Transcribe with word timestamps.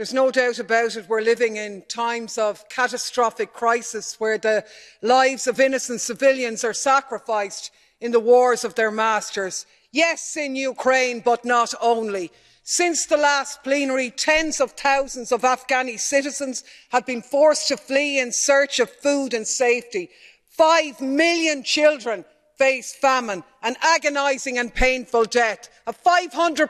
There's 0.00 0.14
no 0.14 0.30
doubt 0.30 0.58
about 0.58 0.96
it. 0.96 1.10
We're 1.10 1.20
living 1.20 1.56
in 1.56 1.82
times 1.82 2.38
of 2.38 2.66
catastrophic 2.70 3.52
crisis 3.52 4.18
where 4.18 4.38
the 4.38 4.64
lives 5.02 5.46
of 5.46 5.60
innocent 5.60 6.00
civilians 6.00 6.64
are 6.64 6.72
sacrificed 6.72 7.70
in 8.00 8.10
the 8.10 8.18
wars 8.18 8.64
of 8.64 8.76
their 8.76 8.90
masters. 8.90 9.66
Yes, 9.92 10.38
in 10.38 10.56
Ukraine, 10.56 11.20
but 11.20 11.44
not 11.44 11.74
only. 11.82 12.32
Since 12.62 13.04
the 13.04 13.18
last 13.18 13.62
plenary, 13.62 14.10
tens 14.10 14.58
of 14.58 14.70
thousands 14.70 15.32
of 15.32 15.42
Afghani 15.42 16.00
citizens 16.00 16.64
have 16.92 17.04
been 17.04 17.20
forced 17.20 17.68
to 17.68 17.76
flee 17.76 18.20
in 18.20 18.32
search 18.32 18.80
of 18.80 18.88
food 18.88 19.34
and 19.34 19.46
safety. 19.46 20.08
Five 20.48 21.02
million 21.02 21.62
children 21.62 22.24
face 22.60 22.92
famine 22.92 23.42
and 23.62 23.74
agonising 23.80 24.58
and 24.58 24.74
painful 24.74 25.24
death 25.24 25.70
a 25.86 25.92
five 25.94 26.30
hundred 26.34 26.68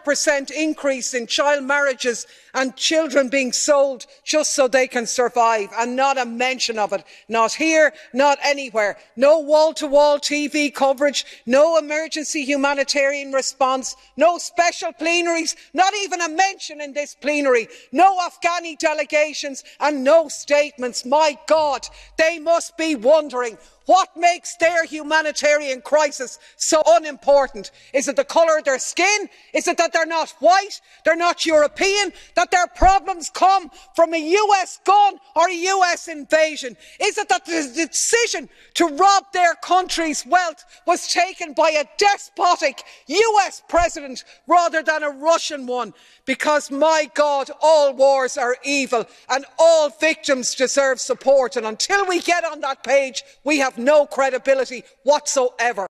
increase 0.57 1.15
in 1.15 1.27
child 1.27 1.65
marriages 1.65 2.29
and 2.55 2.77
children 2.77 3.29
being 3.29 3.51
sold 3.51 4.07
just 4.23 4.55
so 4.55 4.69
they 4.69 4.87
can 4.87 5.05
survive 5.05 5.69
and 5.77 5.97
not 5.97 6.17
a 6.17 6.25
mention 6.25 6.79
of 6.79 6.93
it 6.93 7.03
not 7.29 7.53
here 7.53 7.93
not 8.13 8.39
anywhere 8.45 8.97
no 9.17 9.41
wall 9.41 9.73
to 9.75 9.89
wall 9.89 10.17
tv 10.21 10.73
coverage 10.73 11.25
no 11.45 11.77
emergency 11.77 12.45
humanitarian 12.45 13.33
response 13.33 13.97
no 14.17 14.39
special 14.39 14.93
plenaries 14.93 15.57
not 15.75 15.93
even 16.03 16.21
a 16.21 16.29
mention 16.29 16.81
in 16.81 16.93
this 16.93 17.17
plenary 17.17 17.67
no 17.91 18.17
afghani 18.19 18.79
delegations 18.79 19.65
and 19.81 20.05
no 20.05 20.29
statements. 20.29 21.05
my 21.05 21.37
god 21.49 21.85
they 22.17 22.39
must 22.39 22.77
be 22.77 22.95
wondering 22.95 23.59
what 23.91 24.17
makes 24.17 24.55
their 24.59 24.85
humanitarian 24.85 25.81
crisis 25.81 26.39
so 26.55 26.81
unimportant? 26.87 27.73
is 27.93 28.07
it 28.07 28.15
the 28.15 28.23
colour 28.23 28.59
of 28.59 28.65
their 28.65 28.79
skin? 28.79 29.29
is 29.53 29.67
it 29.67 29.77
that 29.79 29.93
they're 29.93 30.07
not 30.07 30.31
white 30.39 30.81
they're 31.05 31.17
not 31.17 31.45
european 31.45 32.13
that 32.37 32.53
their 32.53 32.69
problems 32.69 33.29
come 33.31 33.69
from 33.97 34.15
a 34.15 34.19
us 34.19 34.79
gun 34.85 35.15
or 35.35 35.51
a 35.51 35.55
us 35.55 36.07
invasion? 36.07 36.77
is 37.01 37.19
it 37.19 37.29
that 37.29 37.45
the 37.47 37.87
decision 37.89 38.49
to 38.75 38.87
rob 38.87 39.25
their 39.33 39.57
country's 39.57 40.25
wealth 40.25 40.65
was 40.87 41.13
taken 41.13 41.53
by 41.53 41.71
a 41.71 41.85
despotic 41.99 42.85
us 43.09 43.61
president 43.69 44.23
rather 44.47 44.85
than 44.85 45.03
a 45.03 45.11
russian 45.11 45.67
one? 45.67 45.93
because 46.27 46.71
my 46.71 47.11
god 47.15 47.51
all 47.61 47.93
wars 47.93 48.39
are 48.39 48.57
evil 48.63 49.05
and 49.29 49.45
all 49.59 49.89
victims 49.89 50.55
deserve 50.55 51.01
support 51.01 51.57
and 51.57 51.67
until 51.67 52.07
we 52.07 52.21
get 52.21 52.45
on 52.45 52.61
that 52.61 52.85
page 52.85 53.25
we 53.43 53.59
have 53.59 53.80
no 53.85 54.07
credibility 54.07 54.85
whatsoever. 55.05 55.87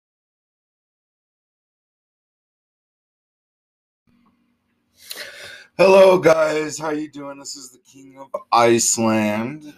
Hello 5.79 6.19
guys, 6.19 6.79
how 6.79 6.91
you 6.91 7.11
doing? 7.11 7.39
This 7.39 7.57
is 7.57 7.73
the 7.73 7.81
King 7.81 8.19
of 8.19 8.29
Iceland. 8.53 9.75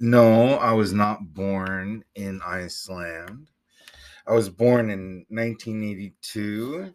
No, 0.00 0.54
I 0.56 0.72
was 0.72 0.92
not 0.92 1.34
born 1.34 2.04
in 2.14 2.40
Iceland. 2.46 3.50
I 4.26 4.32
was 4.34 4.48
born 4.50 4.90
in 4.90 5.26
1982. 5.28 6.94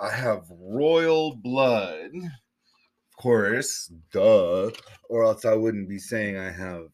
I 0.00 0.10
have 0.10 0.44
royal 0.50 1.36
blood 1.36 2.10
Of 3.12 3.22
course, 3.22 3.92
duh, 4.12 4.70
or 5.10 5.24
else 5.24 5.44
I 5.44 5.54
wouldn't 5.54 5.88
be 5.88 5.98
saying 5.98 6.38
I 6.38 6.50
have 6.50 6.86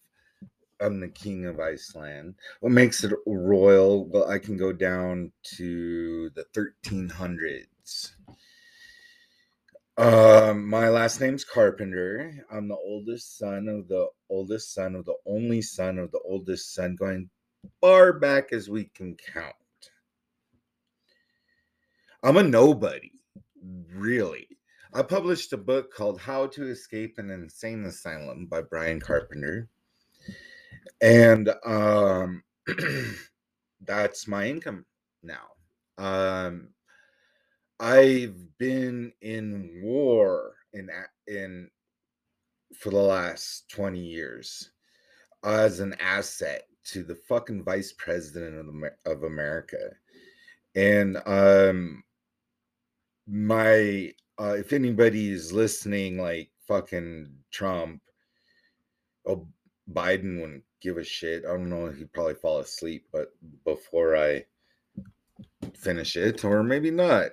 I'm 0.80 1.00
the 1.00 1.08
king 1.08 1.46
of 1.46 1.58
Iceland. 1.58 2.34
What 2.60 2.72
makes 2.72 3.02
it 3.02 3.12
royal? 3.26 4.06
Well, 4.06 4.28
I 4.28 4.38
can 4.38 4.56
go 4.56 4.72
down 4.72 5.32
to 5.56 6.30
the 6.30 6.44
1300s. 6.54 8.12
Um, 9.98 10.68
my 10.68 10.90
last 10.90 11.20
name's 11.20 11.44
Carpenter. 11.44 12.44
I'm 12.50 12.68
the 12.68 12.76
oldest 12.76 13.38
son 13.38 13.68
of 13.68 13.88
the 13.88 14.08
oldest 14.28 14.74
son 14.74 14.94
of 14.94 15.06
the 15.06 15.16
only 15.24 15.62
son 15.62 15.98
of 15.98 16.10
the 16.12 16.20
oldest 16.24 16.74
son, 16.74 16.96
going 16.96 17.30
far 17.80 18.12
back 18.12 18.52
as 18.52 18.68
we 18.68 18.84
can 18.94 19.16
count. 19.16 19.54
I'm 22.22 22.36
a 22.36 22.42
nobody, 22.42 23.12
really. 23.94 24.48
I 24.92 25.02
published 25.02 25.52
a 25.54 25.58
book 25.58 25.94
called 25.94 26.20
How 26.20 26.46
to 26.48 26.68
Escape 26.68 27.18
an 27.18 27.30
Insane 27.30 27.84
Asylum 27.84 28.46
by 28.46 28.62
Brian 28.62 29.00
Carpenter. 29.00 29.68
And 31.00 31.52
um, 31.64 32.42
that's 33.84 34.26
my 34.28 34.48
income 34.48 34.84
now. 35.22 35.46
Um, 35.98 36.68
I've 37.78 38.36
been 38.58 39.12
in 39.20 39.80
war 39.82 40.54
in 40.72 40.88
in 41.26 41.70
for 42.74 42.90
the 42.90 42.96
last 42.96 43.68
20 43.70 43.98
years 43.98 44.70
as 45.44 45.80
an 45.80 45.94
asset 46.00 46.64
to 46.84 47.02
the 47.02 47.14
fucking 47.14 47.64
vice 47.64 47.92
president 47.92 48.58
of, 48.58 49.12
of 49.12 49.22
America. 49.24 49.92
And 50.74 51.18
um 51.26 52.02
my 53.26 54.12
uh, 54.38 54.54
if 54.58 54.72
anybody's 54.72 55.52
listening, 55.52 56.18
like 56.18 56.50
fucking 56.68 57.30
Trump, 57.50 58.02
oh, 59.26 59.48
Biden 59.92 60.40
wouldn't 60.40 60.64
give 60.86 60.98
a 60.98 61.04
shit. 61.04 61.44
I 61.44 61.48
don't 61.48 61.68
know. 61.68 61.90
He'd 61.90 62.12
probably 62.12 62.34
fall 62.34 62.60
asleep, 62.60 63.06
but 63.12 63.32
before 63.64 64.16
I 64.16 64.44
finish 65.74 66.16
it, 66.16 66.44
or 66.44 66.62
maybe 66.62 66.90
not. 66.90 67.30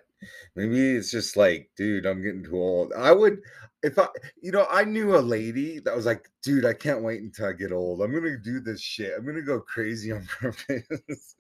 Maybe 0.56 0.96
it's 0.96 1.12
just 1.12 1.38
like, 1.38 1.70
dude, 1.78 2.06
I'm 2.06 2.24
getting 2.24 2.44
too 2.44 2.58
old. 2.58 2.94
I 2.94 3.12
would, 3.12 3.42
if 3.84 4.00
I, 4.00 4.08
you 4.42 4.52
know, 4.52 4.66
I 4.72 4.86
knew 4.86 5.16
a 5.16 5.20
lady 5.20 5.80
that 5.80 5.96
was 5.96 6.06
like, 6.06 6.30
dude, 6.42 6.66
I 6.66 6.74
can't 6.74 7.04
wait 7.04 7.22
until 7.22 7.48
I 7.48 7.54
get 7.54 7.72
old. 7.72 8.02
I'm 8.02 8.14
gonna 8.14 8.38
do 8.38 8.60
this 8.60 8.82
shit. 8.82 9.14
I'm 9.16 9.26
gonna 9.26 9.42
go 9.42 9.60
crazy 9.60 10.12
on 10.12 10.26
purpose. 10.40 11.36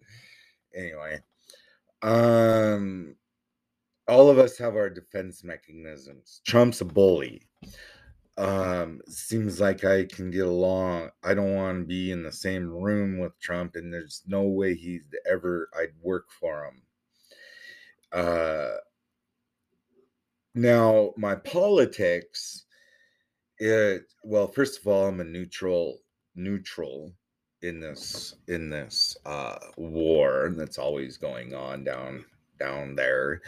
anyway, 0.75 1.19
um, 2.01 3.15
all 4.07 4.29
of 4.29 4.37
us 4.37 4.57
have 4.57 4.75
our 4.75 4.89
defense 4.89 5.43
mechanisms. 5.43 6.41
Trump's 6.45 6.81
a 6.81 6.85
bully. 6.85 7.41
Um, 8.37 9.01
seems 9.07 9.59
like 9.59 9.83
I 9.83 10.05
can 10.05 10.29
get 10.31 10.45
along. 10.45 11.11
I 11.23 11.33
don't 11.33 11.53
want 11.55 11.79
to 11.81 11.85
be 11.85 12.11
in 12.11 12.23
the 12.23 12.31
same 12.31 12.67
room 12.69 13.17
with 13.19 13.39
Trump, 13.39 13.75
and 13.75 13.93
there's 13.93 14.23
no 14.27 14.43
way 14.43 14.73
he'd 14.75 15.03
ever 15.29 15.69
I'd 15.75 15.93
work 16.01 16.31
for 16.31 16.65
him. 16.65 16.81
Uh, 18.11 18.77
now 20.55 21.13
my 21.17 21.35
politics, 21.35 22.65
it 23.59 24.03
well, 24.23 24.47
first 24.47 24.79
of 24.79 24.87
all, 24.87 25.07
I'm 25.07 25.21
a 25.21 25.23
neutral 25.25 25.99
neutral 26.35 27.13
in 27.63 27.79
this 27.81 28.35
in 28.49 28.69
this 28.69 29.17
uh 29.25 29.57
war 29.77 30.53
that's 30.57 30.77
always 30.79 31.17
going 31.17 31.53
on 31.55 31.83
down 31.85 32.25
down 32.59 32.95
there. 32.95 33.41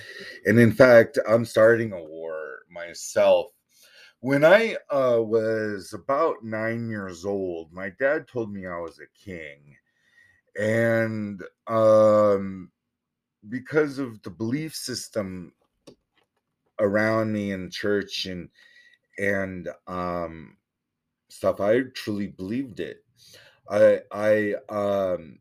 And 0.46 0.60
in 0.60 0.74
fact, 0.74 1.20
I'm 1.30 1.46
starting 1.46 1.94
a 1.94 2.04
war 2.04 2.60
myself. 2.72 3.48
When 4.26 4.44
I 4.44 4.76
uh, 4.90 5.22
was 5.22 5.94
about 5.94 6.44
nine 6.44 6.90
years 6.90 7.26
old, 7.26 7.72
my 7.72 7.92
dad 8.00 8.28
told 8.28 8.52
me 8.52 8.66
I 8.66 8.80
was 8.80 8.98
a 8.98 9.24
king. 9.24 9.78
And 10.60 11.44
um, 11.68 12.72
because 13.50 14.00
of 14.00 14.20
the 14.24 14.32
belief 14.32 14.74
system 14.74 15.54
around 16.80 17.34
me 17.34 17.52
in 17.52 17.70
church 17.70 18.26
and 18.26 18.50
and 19.20 19.70
um, 19.86 20.58
stuff, 21.30 21.62
I 21.62 21.82
truly 21.94 22.26
believed 22.26 22.80
it. 22.80 23.06
I 23.70 24.00
I 24.12 24.56
um, 24.70 25.38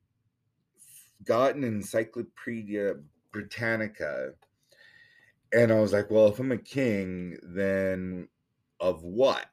got 1.24 1.54
an 1.54 1.64
encyclopedia 1.64 2.96
Britannica. 3.32 4.32
And 5.54 5.72
I 5.72 5.80
was 5.80 5.94
like, 5.94 6.10
well, 6.10 6.26
if 6.26 6.38
I'm 6.38 6.52
a 6.52 6.58
king, 6.58 7.38
then 7.44 8.28
of 8.84 9.02
what? 9.02 9.48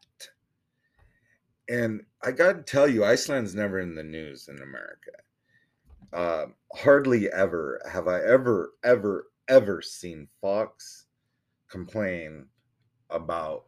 And 1.69 2.01
I 2.21 2.31
got 2.31 2.57
to 2.57 2.63
tell 2.63 2.85
you, 2.85 3.05
Iceland's 3.05 3.55
never 3.55 3.79
in 3.79 3.95
the 3.95 4.03
news 4.03 4.49
in 4.49 4.61
America. 4.61 5.11
Uh, 6.11 6.45
hardly 6.75 7.31
ever 7.31 7.81
have 7.89 8.09
I 8.09 8.19
ever, 8.19 8.73
ever, 8.83 9.27
ever 9.47 9.81
seen 9.81 10.27
Fox 10.41 11.05
complain 11.69 12.45
about 13.09 13.63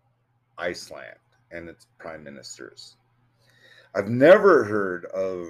Iceland 0.57 1.15
and 1.51 1.69
its 1.69 1.87
prime 1.97 2.25
ministers. 2.25 2.97
I've 3.95 4.09
never 4.09 4.65
heard 4.65 5.05
of 5.05 5.47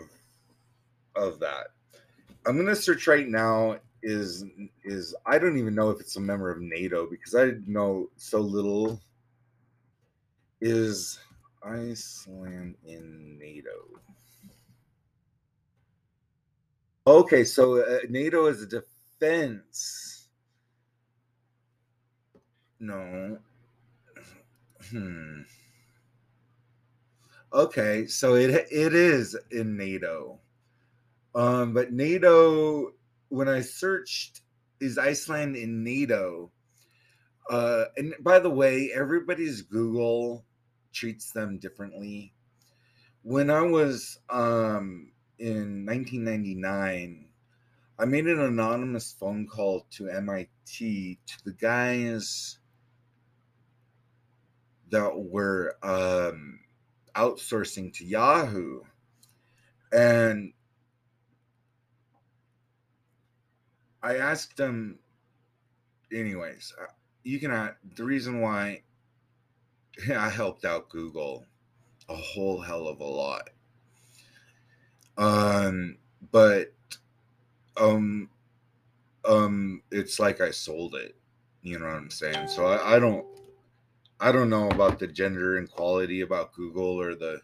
of 1.15 1.39
that. 1.39 1.67
I'm 2.45 2.55
gonna 2.57 2.75
search 2.75 3.07
right 3.07 3.27
now 3.27 3.79
is 4.03 4.45
is 4.83 5.15
I 5.25 5.39
don't 5.39 5.57
even 5.57 5.73
know 5.73 5.89
if 5.89 5.99
it's 5.99 6.17
a 6.17 6.21
member 6.21 6.51
of 6.51 6.61
NATO 6.61 7.09
because 7.09 7.33
I 7.33 7.53
know 7.65 8.11
so 8.15 8.39
little. 8.41 9.01
Is 10.65 11.19
Iceland 11.61 12.77
in 12.85 13.37
NATO? 13.37 13.99
Okay, 17.05 17.43
so 17.43 17.81
uh, 17.81 17.99
NATO 18.09 18.45
is 18.45 18.61
a 18.61 18.65
defense. 18.65 20.29
No. 22.79 23.37
Hmm. 24.89 25.41
Okay, 27.51 28.07
so 28.07 28.35
it 28.35 28.51
it 28.71 28.93
is 28.93 29.37
in 29.51 29.75
NATO. 29.75 30.39
Um, 31.35 31.73
but 31.73 31.91
NATO, 31.91 32.93
when 33.27 33.49
I 33.49 33.59
searched, 33.59 34.43
is 34.79 34.97
Iceland 34.97 35.57
in 35.57 35.83
NATO? 35.83 36.53
Uh, 37.49 37.83
and 37.97 38.13
by 38.21 38.39
the 38.39 38.49
way, 38.49 38.91
everybody's 38.95 39.61
Google 39.61 40.45
treats 40.93 41.31
them 41.31 41.57
differently. 41.57 42.33
When 43.23 43.49
I 43.49 43.61
was 43.61 44.19
um 44.29 45.11
in 45.39 45.85
1999, 45.85 47.25
I 47.99 48.05
made 48.05 48.25
an 48.27 48.39
anonymous 48.39 49.13
phone 49.13 49.47
call 49.47 49.85
to 49.91 50.09
MIT 50.09 51.19
to 51.25 51.43
the 51.45 51.53
guys 51.53 52.57
that 54.89 55.11
were 55.15 55.75
um, 55.83 56.59
outsourcing 57.15 57.93
to 57.93 58.05
Yahoo. 58.05 58.81
And 59.91 60.53
I 64.01 64.17
asked 64.17 64.57
them, 64.57 64.99
anyways, 66.11 66.73
uh, 66.81 66.85
you 67.23 67.39
can, 67.39 67.75
the 67.95 68.03
reason 68.03 68.41
why 68.41 68.81
I 70.15 70.29
helped 70.29 70.65
out 70.65 70.89
Google 70.89 71.45
a 72.09 72.15
whole 72.15 72.61
hell 72.61 72.87
of 72.87 72.99
a 72.99 73.05
lot. 73.05 73.49
Um, 75.17 75.97
but 76.31 76.73
um 77.77 78.29
um 79.25 79.81
it's 79.91 80.19
like 80.19 80.41
I 80.41 80.51
sold 80.51 80.95
it. 80.95 81.15
You 81.61 81.79
know 81.79 81.85
what 81.85 81.95
I'm 81.95 82.09
saying? 82.09 82.47
So 82.47 82.65
I, 82.65 82.95
I 82.95 82.99
don't 82.99 83.25
I 84.19 84.31
don't 84.31 84.49
know 84.49 84.69
about 84.69 84.99
the 84.99 85.07
gender 85.07 85.57
inequality 85.57 86.21
about 86.21 86.53
Google 86.53 86.99
or 86.99 87.15
the 87.15 87.41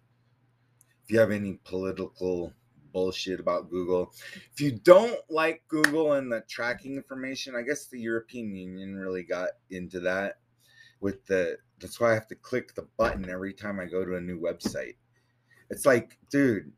if 1.03 1.11
you 1.11 1.19
have 1.19 1.31
any 1.31 1.59
political 1.63 2.53
bullshit 2.91 3.39
about 3.39 3.69
Google. 3.69 4.13
If 4.53 4.61
you 4.61 4.71
don't 4.71 5.19
like 5.29 5.63
Google 5.67 6.13
and 6.13 6.31
the 6.31 6.41
tracking 6.49 6.95
information, 6.95 7.55
I 7.55 7.61
guess 7.61 7.85
the 7.85 7.99
European 7.99 8.55
Union 8.55 8.95
really 8.95 9.23
got 9.23 9.49
into 9.69 9.99
that 10.01 10.37
with 11.01 11.25
the 11.25 11.57
that's 11.79 11.99
why 11.99 12.11
I 12.11 12.13
have 12.13 12.27
to 12.27 12.35
click 12.35 12.75
the 12.75 12.87
button 12.97 13.29
every 13.29 13.53
time 13.53 13.79
I 13.79 13.85
go 13.85 14.03
to 14.03 14.15
a 14.15 14.21
new 14.21 14.39
website. 14.39 14.95
It's 15.69 15.85
like, 15.85 16.17
dude, 16.29 16.71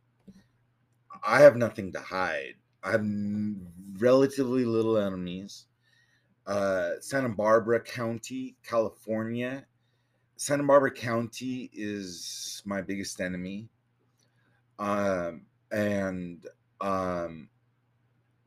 I 1.24 1.42
have 1.42 1.56
nothing 1.56 1.92
to 1.94 2.00
hide. 2.00 2.56
I 2.84 2.92
have 2.92 3.06
relatively 3.98 4.66
little 4.66 4.98
enemies. 4.98 5.66
Uh, 6.46 6.92
Santa 7.00 7.30
Barbara 7.30 7.80
County, 7.80 8.58
California. 8.64 9.66
Santa 10.36 10.64
Barbara 10.64 10.92
County 10.92 11.70
is 11.74 12.62
my 12.66 12.82
biggest 12.82 13.22
enemy. 13.22 13.70
Um, 14.78 15.46
and 15.72 16.46
um, 16.80 17.50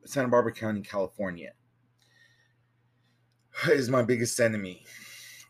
Santa 0.05 0.29
Barbara 0.29 0.53
County, 0.53 0.83
California 0.83 1.53
is 3.69 3.89
my 3.89 4.03
biggest 4.03 4.39
enemy. 4.41 4.85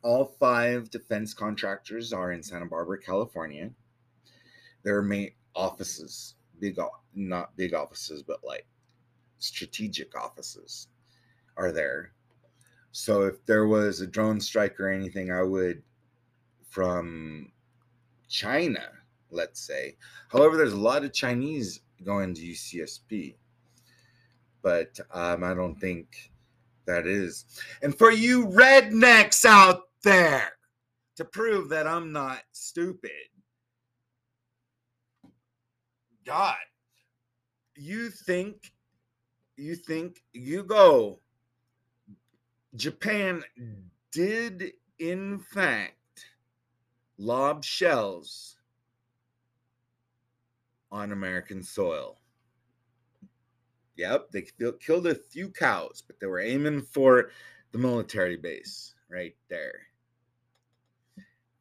All 0.05 0.27
five 0.39 0.91
defense 0.91 1.33
contractors 1.33 2.12
are 2.12 2.33
in 2.33 2.43
Santa 2.43 2.67
Barbara, 2.67 3.01
California. 3.01 3.71
Their 4.83 5.01
main 5.01 5.31
offices, 5.56 6.35
big, 6.61 6.79
not 7.15 7.56
big 7.56 7.73
offices, 7.73 8.23
but 8.23 8.45
like 8.45 8.67
strategic 9.39 10.15
offices 10.15 10.89
are 11.56 11.73
there. 11.73 12.12
So 12.93 13.23
if 13.23 13.45
there 13.47 13.67
was 13.67 14.03
a 14.03 14.06
drone 14.06 14.41
strike 14.41 14.79
or 14.79 14.91
anything, 14.91 15.33
I 15.33 15.43
would 15.43 15.83
from 16.69 17.51
China, 18.29 18.87
let's 19.31 19.61
say. 19.61 19.97
However, 20.29 20.59
there's 20.59 20.75
a 20.75 20.77
lot 20.77 21.03
of 21.03 21.15
Chinese 21.15 21.81
going 22.05 22.35
to 22.35 22.43
UCSB, 22.43 23.37
but 24.61 25.01
um, 25.12 25.43
I 25.43 25.55
don't 25.55 25.81
think 25.81 26.31
that 26.87 27.06
is. 27.06 27.47
And 27.83 27.97
for 27.97 28.11
you 28.11 28.47
rednecks 28.47 29.47
out 29.47 29.85
there, 30.05 30.53
to 31.17 31.25
prove 31.25 31.69
that 31.71 31.87
I'm 31.87 32.12
not 32.12 32.43
stupid, 32.53 33.11
God, 36.25 36.56
you 37.77 38.09
think 38.11 38.73
you 39.56 39.77
think 39.77 40.23
you 40.33 40.62
go 40.65 41.21
Japan 42.77 43.43
did 44.11 44.73
in 44.99 45.39
fact 45.39 46.27
lob 47.19 47.65
shells 47.65 48.56
on 50.91 51.12
American 51.12 51.62
soil. 51.62 52.19
Yep, 53.97 54.33
they 54.33 54.45
killed 54.81 55.06
a 55.06 55.15
few 55.15 55.51
cows, 55.51 56.03
but 56.05 56.19
they 56.19 56.27
were 56.27 56.41
aiming 56.41 56.83
for 56.83 57.31
the 57.73 57.79
military 57.79 58.37
base 58.37 58.95
right 59.09 59.37
there. 59.49 59.81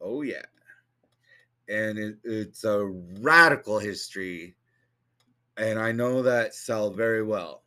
Oh, 0.04 0.22
yeah. 0.22 0.44
And 1.70 1.98
it, 1.98 2.18
it's 2.24 2.66
a 2.66 2.86
radical 3.22 3.80
history. 3.80 4.56
And 5.58 5.80
I 5.80 5.92
know 5.92 6.24
that 6.24 6.54
cell 6.54 6.92
very 6.92 7.24
well 7.24 7.64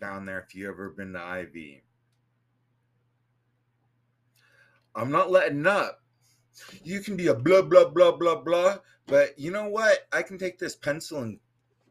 down 0.00 0.24
there 0.24 0.40
if 0.40 0.54
you 0.54 0.68
ever 0.68 0.90
been 0.90 1.12
to 1.12 1.40
IV. 1.40 1.82
I'm 4.94 5.10
not 5.10 5.30
letting 5.30 5.66
up. 5.66 6.00
You 6.82 7.00
can 7.00 7.16
be 7.16 7.28
a 7.28 7.34
blah 7.34 7.62
blah 7.62 7.88
blah 7.88 8.12
blah 8.12 8.42
blah, 8.42 8.78
but 9.06 9.38
you 9.38 9.50
know 9.50 9.68
what? 9.68 10.08
I 10.12 10.22
can 10.22 10.36
take 10.36 10.58
this 10.58 10.74
pencil 10.74 11.22
and 11.22 11.38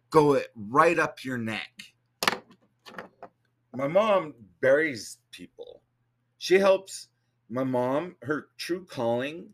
go 0.09 0.33
it 0.33 0.47
right 0.56 1.00
up 1.00 1.24
your 1.24 1.38
neck. 1.38 1.71
My 3.74 3.88
mom 3.88 4.33
buries 4.62 5.19
people. 5.31 5.81
She 6.38 6.56
helps 6.56 7.08
my 7.50 7.63
mom, 7.63 8.16
her 8.22 8.48
true 8.57 8.86
calling. 8.86 9.50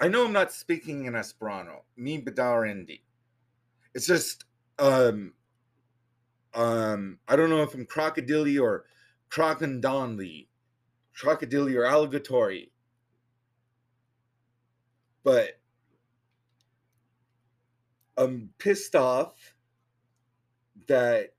I 0.00 0.08
know 0.08 0.24
I'm 0.24 0.32
not 0.32 0.52
speaking 0.52 1.04
in 1.04 1.14
Esperanto, 1.14 1.82
me 1.96 2.20
Badarendi. 2.20 3.00
It's 3.94 4.06
just 4.06 4.44
um 4.78 5.34
um, 6.54 7.18
I 7.28 7.36
don't 7.36 7.50
know 7.50 7.62
if 7.62 7.74
I'm 7.74 7.86
crocodile 7.86 8.60
or 8.60 8.84
crocodonly, 9.30 10.48
crocodile 11.14 11.76
or 11.76 11.84
alligatory, 11.84 12.72
but 15.22 15.60
I'm 18.16 18.50
pissed 18.58 18.96
off 18.96 19.54
that 20.88 21.34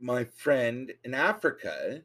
my 0.00 0.24
friend 0.24 0.92
in 1.04 1.12
Africa 1.12 2.02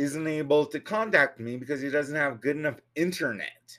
isn't 0.00 0.26
able 0.26 0.66
to 0.66 0.80
contact 0.80 1.38
me 1.40 1.56
because 1.56 1.80
he 1.80 1.90
doesn't 1.90 2.16
have 2.16 2.40
good 2.40 2.56
enough 2.56 2.80
internet 2.96 3.78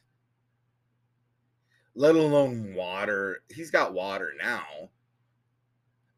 let 1.95 2.15
alone 2.15 2.73
water. 2.73 3.43
He's 3.49 3.71
got 3.71 3.93
water 3.93 4.33
now. 4.41 4.89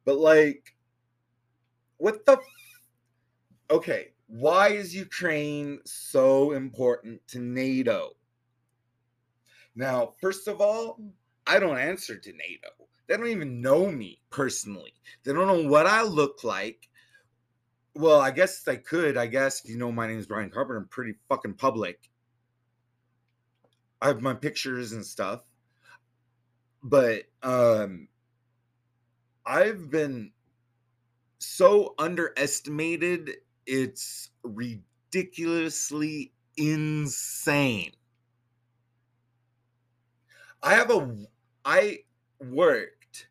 But 0.05 0.17
like, 0.17 0.75
what 1.98 2.25
the? 2.25 2.33
F- 2.33 2.39
okay, 3.72 4.10
why 4.27 4.69
is 4.69 4.95
Ukraine 4.95 5.79
so 5.86 6.51
important 6.51 7.25
to 7.29 7.39
NATO? 7.39 8.12
Now, 9.75 10.13
first 10.22 10.48
of 10.48 10.62
all, 10.62 11.00
I 11.48 11.60
don't 11.60 11.77
answer 11.79 12.17
to 12.17 12.31
NATO. 12.31 12.69
They 13.07 13.17
don't 13.17 13.27
even 13.27 13.62
know 13.62 13.89
me 13.89 14.22
personally. 14.29 14.93
They 15.24 15.33
don't 15.33 15.48
know 15.48 15.69
what 15.69 15.88
I 15.88 16.03
look 16.03 16.43
like. 16.43 16.89
Well, 17.95 18.19
I 18.21 18.31
guess 18.31 18.67
I 18.67 18.75
could. 18.77 19.17
I 19.17 19.27
guess 19.27 19.63
you 19.65 19.77
know 19.77 19.91
my 19.91 20.07
name 20.07 20.19
is 20.19 20.27
Brian 20.27 20.50
Carpenter. 20.50 20.77
I'm 20.77 20.88
pretty 20.88 21.15
fucking 21.29 21.55
public. 21.55 22.09
I 24.01 24.07
have 24.07 24.21
my 24.21 24.33
pictures 24.33 24.91
and 24.91 25.05
stuff 25.05 25.43
but 26.83 27.23
um 27.41 28.07
I've 29.45 29.89
been 29.89 30.31
so 31.39 31.95
underestimated 31.97 33.31
it's 33.65 34.29
ridiculously 34.43 36.33
insane. 36.57 37.91
I 40.62 40.73
have 40.75 40.91
a 40.91 41.25
I 41.65 42.00
worked 42.39 43.27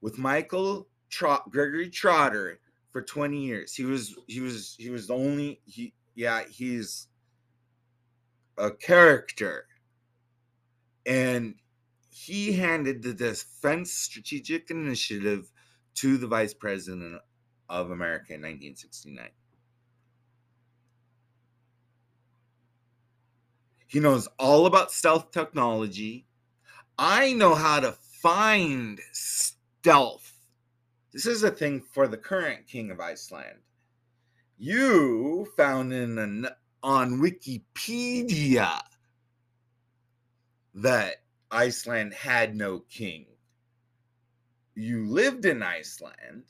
with 0.00 0.18
Michael 0.18 0.88
Trot 1.10 1.50
Gregory 1.50 1.90
Trotter 1.90 2.60
for 2.94 3.02
20 3.02 3.44
years. 3.44 3.74
He 3.74 3.84
was 3.84 4.14
he 4.28 4.38
was 4.38 4.76
he 4.78 4.88
was 4.88 5.08
the 5.08 5.14
only 5.14 5.60
he 5.66 5.92
yeah, 6.14 6.44
he's 6.48 7.08
a 8.56 8.70
character. 8.70 9.66
And 11.04 11.56
he 12.08 12.52
handed 12.52 13.02
the 13.02 13.12
Defense 13.12 13.92
Strategic 13.92 14.70
Initiative 14.70 15.50
to 15.96 16.16
the 16.16 16.28
Vice 16.28 16.54
President 16.54 17.20
of 17.68 17.90
America 17.90 18.32
in 18.32 18.42
1969. 18.42 19.28
He 23.88 23.98
knows 23.98 24.28
all 24.38 24.66
about 24.66 24.92
stealth 24.92 25.32
technology. 25.32 26.26
I 26.96 27.32
know 27.32 27.56
how 27.56 27.80
to 27.80 27.90
find 27.90 29.00
stealth 29.10 30.33
this 31.14 31.26
is 31.26 31.44
a 31.44 31.50
thing 31.52 31.80
for 31.80 32.08
the 32.08 32.16
current 32.16 32.66
king 32.66 32.90
of 32.90 32.98
Iceland. 32.98 33.60
You 34.58 35.46
found 35.56 35.92
in 35.92 36.18
an, 36.18 36.48
on 36.82 37.20
Wikipedia 37.20 38.80
that 40.74 41.14
Iceland 41.52 42.14
had 42.14 42.56
no 42.56 42.80
king. 42.80 43.26
You 44.74 45.06
lived 45.06 45.46
in 45.46 45.62
Iceland. 45.62 46.46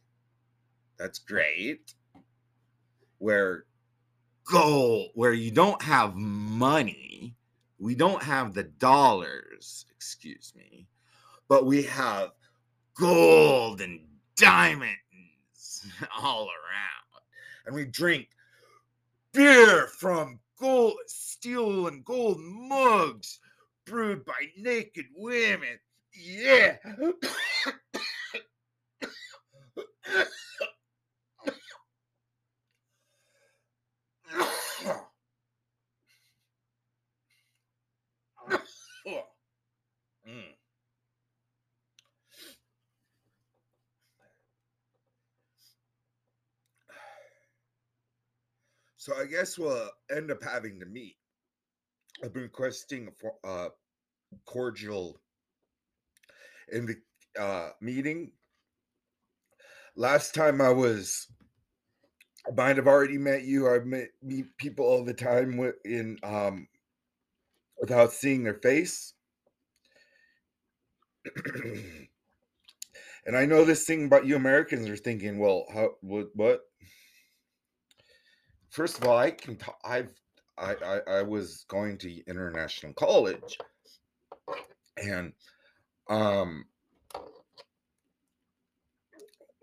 That's 0.98 1.18
great. 1.18 1.92
Where 3.18 3.66
gold, 4.50 5.10
where 5.12 5.34
you 5.34 5.50
don't 5.50 5.82
have 5.82 6.16
money, 6.16 7.36
we 7.78 7.94
don't 7.94 8.22
have 8.22 8.54
the 8.54 8.64
dollars, 8.64 9.84
excuse 9.94 10.54
me, 10.56 10.88
but 11.48 11.66
we 11.66 11.82
have 11.82 12.30
gold 12.94 13.82
and 13.82 14.00
diamonds 14.36 15.86
all 16.22 16.44
around. 16.44 17.22
And 17.66 17.74
we 17.74 17.84
drink 17.86 18.28
beer 19.32 19.88
from 19.98 20.40
gold, 20.58 20.94
steel 21.06 21.88
and 21.88 22.04
gold 22.04 22.38
mugs 22.40 23.40
brewed 23.86 24.24
by 24.24 24.34
naked 24.58 25.06
women. 25.16 25.78
Yeah. 26.14 26.76
Mm. 40.28 40.54
So 49.04 49.14
I 49.14 49.26
guess 49.26 49.58
we'll 49.58 49.90
end 50.10 50.30
up 50.30 50.42
having 50.42 50.80
to 50.80 50.86
meet. 50.86 51.18
I've 52.24 52.32
been 52.32 52.44
requesting 52.44 53.10
a 53.44 53.46
uh, 53.46 53.68
cordial 54.46 55.20
in 56.72 56.86
the 56.86 56.96
uh, 57.38 57.72
meeting. 57.82 58.32
Last 59.94 60.34
time 60.34 60.62
I 60.62 60.70
was, 60.70 61.26
I 62.48 62.52
might 62.56 62.78
have 62.78 62.86
already 62.86 63.18
met 63.18 63.44
you. 63.44 63.68
I 63.68 63.80
met 63.80 64.08
meet 64.22 64.46
people 64.56 64.86
all 64.86 65.04
the 65.04 65.12
time 65.12 65.58
with, 65.58 65.74
in 65.84 66.16
um, 66.22 66.66
without 67.78 68.10
seeing 68.10 68.42
their 68.42 68.54
face. 68.54 69.12
and 73.26 73.36
I 73.36 73.44
know 73.44 73.66
this 73.66 73.84
thing 73.84 74.06
about 74.06 74.24
you 74.24 74.36
Americans 74.36 74.88
are 74.88 74.96
thinking, 74.96 75.38
well, 75.38 75.66
how 75.74 75.90
what 76.00 76.28
what? 76.32 76.62
First 78.74 78.98
of 78.98 79.06
all, 79.06 79.16
I 79.16 79.30
can 79.30 79.56
I've 79.84 80.10
I, 80.58 80.74
I 80.74 81.18
I 81.18 81.22
was 81.22 81.64
going 81.68 81.96
to 81.98 82.24
international 82.26 82.92
college 82.94 83.56
and 84.96 85.32
um 86.10 86.64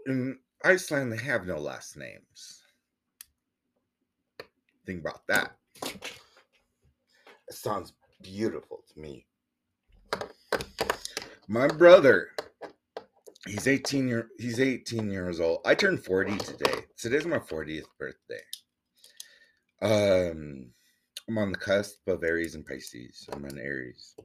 in 0.06 0.39
Iceland 0.63 1.12
they 1.12 1.18
have 1.18 1.46
no 1.46 1.58
last 1.58 1.98
names. 1.98 2.63
Think 4.86 5.01
about 5.01 5.27
that. 5.27 5.58
It 5.84 6.06
sounds 7.50 7.91
beautiful 8.24 8.86
to 8.94 9.00
me. 9.00 9.25
My 11.50 11.68
brother, 11.68 12.30
he's 13.46 13.68
18 13.68 14.08
year 14.08 14.30
he's 14.39 14.62
18 14.62 15.12
years 15.12 15.41
old. 15.41 15.60
I 15.65 15.75
turned 15.75 16.06
40 16.06 16.38
today. 16.38 16.86
Today's 16.98 17.25
my 17.25 17.39
40th 17.39 17.88
birthday. 18.00 18.39
Um 19.82 20.72
I'm 21.28 21.38
on 21.38 21.52
the 21.52 21.58
cusp 21.58 22.08
of 22.08 22.24
Aries 22.24 22.56
and 22.56 22.66
Pisces. 22.66 23.28
I'm 23.32 23.46
an 23.46 23.58
Aries. 23.58 24.16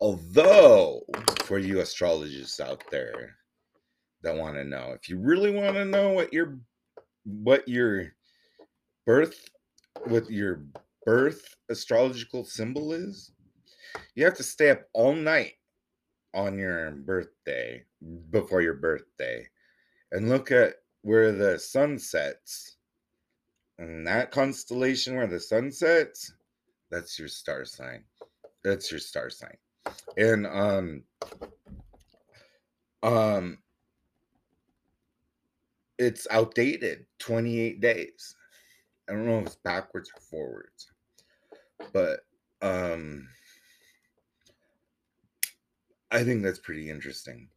Although, 0.00 1.02
for 1.40 1.58
you 1.58 1.80
astrologists 1.80 2.60
out 2.60 2.82
there 2.90 3.36
that 4.22 4.36
want 4.36 4.54
to 4.56 4.64
know, 4.64 4.92
if 4.92 5.08
you 5.08 5.18
really 5.18 5.50
want 5.50 5.74
to 5.74 5.84
know 5.84 6.10
what 6.10 6.32
your 6.32 6.58
what 7.24 7.66
your 7.68 8.14
birth 9.06 9.48
what 10.06 10.30
your 10.30 10.62
birth 11.04 11.54
astrological 11.70 12.44
symbol 12.44 12.92
is, 12.92 13.32
you 14.14 14.24
have 14.24 14.36
to 14.36 14.42
stay 14.42 14.70
up 14.70 14.82
all 14.92 15.14
night 15.14 15.54
on 16.34 16.58
your 16.58 16.92
birthday 16.92 17.82
before 18.30 18.62
your 18.62 18.74
birthday 18.74 19.46
and 20.12 20.28
look 20.28 20.52
at 20.52 20.74
where 21.02 21.32
the 21.32 21.58
sun 21.58 21.98
sets. 21.98 22.76
And 23.80 24.06
that 24.06 24.30
constellation 24.30 25.16
where 25.16 25.26
the 25.26 25.40
sun 25.40 25.72
sets, 25.72 26.34
that's 26.90 27.18
your 27.18 27.28
star 27.28 27.64
sign. 27.64 28.04
That's 28.62 28.90
your 28.90 29.00
star 29.00 29.30
sign. 29.30 29.56
And 30.18 30.46
um 30.46 31.02
um 33.02 33.56
it's 35.98 36.26
outdated 36.30 37.06
28 37.20 37.80
days. 37.80 38.36
I 39.08 39.12
don't 39.12 39.24
know 39.24 39.38
if 39.38 39.46
it's 39.46 39.56
backwards 39.56 40.10
or 40.14 40.20
forwards. 40.20 40.92
But 41.94 42.20
um 42.60 43.26
I 46.10 46.22
think 46.22 46.42
that's 46.42 46.58
pretty 46.58 46.90
interesting. 46.90 47.48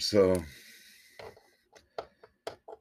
So 0.00 0.42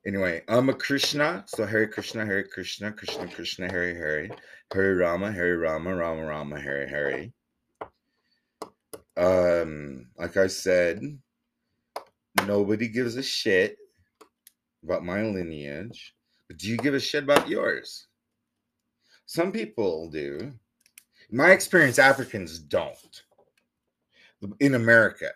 anyway, 0.06 0.44
I'm 0.48 0.70
a 0.70 0.74
Krishna. 0.74 1.44
So 1.48 1.66
Hare 1.66 1.88
Krishna, 1.88 2.26
Hare 2.26 2.44
Krishna, 2.44 2.92
Krishna 2.92 3.28
Krishna, 3.28 3.72
Hare 3.72 3.96
Hare, 3.96 4.30
Hare 4.74 4.96
Rama, 4.96 5.32
Hare 5.32 5.58
Rama, 5.58 5.96
Rama 5.96 6.26
Rama, 6.26 6.60
Hare 6.60 6.88
Hare. 6.88 7.32
Um, 9.18 10.08
like 10.18 10.38
I 10.38 10.48
said, 10.48 11.02
nobody 12.46 12.88
gives 12.88 13.18
a 13.18 13.24
shit 13.24 13.78
about 14.84 15.04
my 15.04 15.22
lineage. 15.22 16.16
But 16.48 16.58
do 16.58 16.68
you 16.68 16.78
give 16.78 16.94
a 16.94 17.00
shit 17.00 17.24
about 17.24 17.50
yours? 17.50 18.08
Some 19.26 19.52
people 19.52 20.10
do. 20.10 20.38
In 21.30 21.38
my 21.38 21.52
experience, 21.52 22.00
Africans 22.00 22.60
don't. 22.60 23.24
In 24.60 24.76
America, 24.76 25.30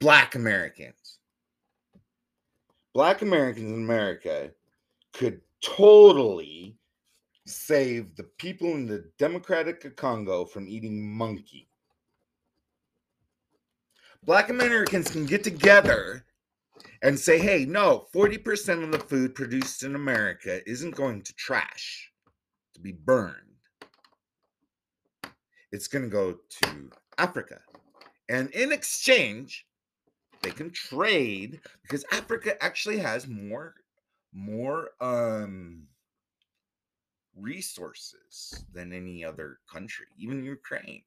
black 0.00 0.34
Americans. 0.34 1.18
Black 2.94 3.22
Americans 3.22 3.72
in 3.72 3.82
America 3.82 4.50
could 5.12 5.40
totally 5.60 6.76
save 7.44 8.14
the 8.16 8.22
people 8.22 8.70
in 8.70 8.86
the 8.86 9.10
Democratic 9.18 9.96
Congo 9.96 10.44
from 10.44 10.68
eating 10.68 11.04
monkey. 11.04 11.68
Black 14.22 14.48
Americans 14.48 15.10
can 15.10 15.26
get 15.26 15.42
together 15.44 16.24
and 17.02 17.18
say, 17.18 17.38
hey, 17.38 17.66
no, 17.66 18.06
40% 18.14 18.84
of 18.84 18.92
the 18.92 18.98
food 18.98 19.34
produced 19.34 19.82
in 19.82 19.96
America 19.96 20.66
isn't 20.68 20.94
going 20.94 21.22
to 21.22 21.34
trash 21.34 22.10
to 22.74 22.80
be 22.80 22.92
burned. 22.92 23.34
It's 25.72 25.88
going 25.88 26.04
to 26.04 26.10
go 26.10 26.38
to 26.62 26.90
Africa. 27.18 27.60
And 28.28 28.50
in 28.50 28.72
exchange, 28.72 29.66
they 30.44 30.50
can 30.50 30.70
trade 30.70 31.60
because 31.82 32.04
Africa 32.12 32.62
actually 32.62 32.98
has 32.98 33.26
more 33.26 33.74
more 34.32 34.90
um 35.00 35.86
resources 37.36 38.64
than 38.72 38.92
any 38.92 39.24
other 39.24 39.58
country, 39.70 40.06
even 40.18 40.44
Ukraine. 40.44 41.02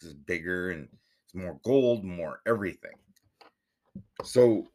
It's 0.00 0.12
bigger 0.12 0.70
and 0.70 0.88
it's 1.24 1.34
more 1.34 1.58
gold, 1.64 2.04
more 2.04 2.40
everything. 2.46 2.96
So 4.22 4.68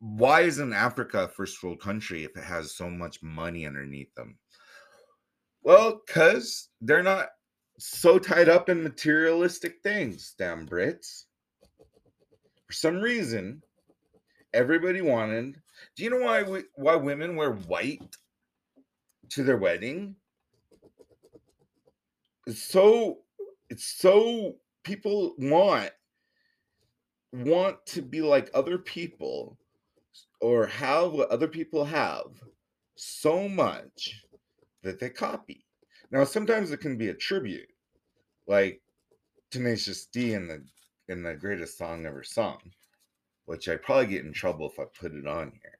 why 0.00 0.42
isn't 0.42 0.72
Africa 0.72 1.24
a 1.24 1.28
first 1.28 1.62
world 1.62 1.80
country 1.80 2.24
if 2.24 2.36
it 2.36 2.44
has 2.44 2.72
so 2.72 2.90
much 2.90 3.22
money 3.22 3.66
underneath 3.66 4.14
them? 4.14 4.38
Well, 5.62 6.00
because 6.06 6.68
they're 6.80 7.02
not 7.02 7.28
so 7.78 8.18
tied 8.18 8.48
up 8.48 8.68
in 8.68 8.82
materialistic 8.82 9.76
things, 9.82 10.34
damn 10.38 10.66
Brits. 10.66 11.24
For 12.70 12.74
some 12.74 13.00
reason, 13.00 13.64
everybody 14.54 15.00
wanted. 15.00 15.60
Do 15.96 16.04
you 16.04 16.10
know 16.10 16.20
why 16.20 16.44
we, 16.44 16.62
why 16.76 16.94
women 16.94 17.34
wear 17.34 17.54
white 17.54 18.14
to 19.30 19.42
their 19.42 19.56
wedding? 19.56 20.14
It's 22.46 22.62
so 22.62 23.22
it's 23.70 23.86
so 23.98 24.54
people 24.84 25.34
want 25.38 25.90
want 27.32 27.84
to 27.86 28.02
be 28.02 28.22
like 28.22 28.48
other 28.54 28.78
people 28.78 29.58
or 30.40 30.64
have 30.68 31.10
what 31.10 31.30
other 31.30 31.48
people 31.48 31.84
have 31.84 32.26
so 32.94 33.48
much 33.48 34.22
that 34.84 35.00
they 35.00 35.10
copy. 35.10 35.66
Now, 36.12 36.22
sometimes 36.22 36.70
it 36.70 36.78
can 36.78 36.96
be 36.96 37.08
a 37.08 37.14
tribute, 37.14 37.72
like 38.46 38.80
Tenacious 39.50 40.06
D 40.06 40.34
and 40.34 40.48
the 40.48 40.64
in 41.10 41.22
the 41.22 41.34
greatest 41.34 41.76
song 41.76 42.06
ever 42.06 42.22
sung, 42.22 42.58
which 43.44 43.68
I 43.68 43.76
probably 43.76 44.06
get 44.06 44.24
in 44.24 44.32
trouble 44.32 44.70
if 44.70 44.78
I 44.78 44.84
put 44.98 45.12
it 45.12 45.26
on 45.26 45.52
here. 45.62 45.78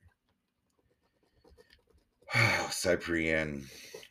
Oh, 2.35 2.69
Cyprian. 2.73 3.67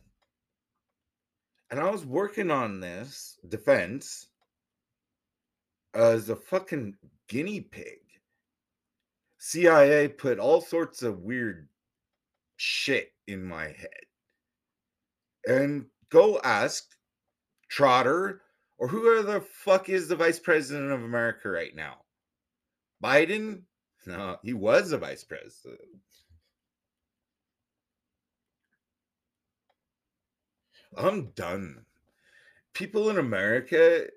And 1.75 1.83
I 1.83 1.91
was 1.91 2.07
working 2.07 2.53
on 2.53 2.79
this 2.79 3.37
defense 3.49 4.29
as 5.93 6.29
a 6.29 6.37
fucking 6.37 6.95
guinea 7.27 7.63
pig. 7.63 7.99
CIA 9.39 10.07
put 10.07 10.39
all 10.39 10.61
sorts 10.61 11.03
of 11.03 11.23
weird 11.23 11.69
shit 12.55 13.11
in 13.27 13.43
my 13.43 13.65
head. 13.65 14.05
And 15.49 15.87
go 16.11 16.39
ask 16.45 16.85
Trotter 17.69 18.43
or 18.79 18.87
whoever 18.87 19.25
the 19.25 19.41
fuck 19.41 19.89
is 19.89 20.07
the 20.07 20.15
vice 20.15 20.39
president 20.39 20.93
of 20.93 21.03
America 21.03 21.51
right 21.51 21.75
now. 21.75 21.97
Biden? 23.03 23.63
No, 24.07 24.37
he 24.45 24.53
was 24.53 24.93
a 24.93 24.99
vice 24.99 25.25
president. 25.25 25.81
I'm 30.97 31.31
done. 31.33 31.85
People 32.73 33.11
in 33.11 33.19
America 33.19 34.09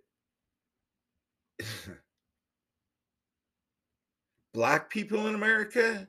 black 4.53 4.89
people 4.89 5.27
in 5.27 5.35
America, 5.35 6.07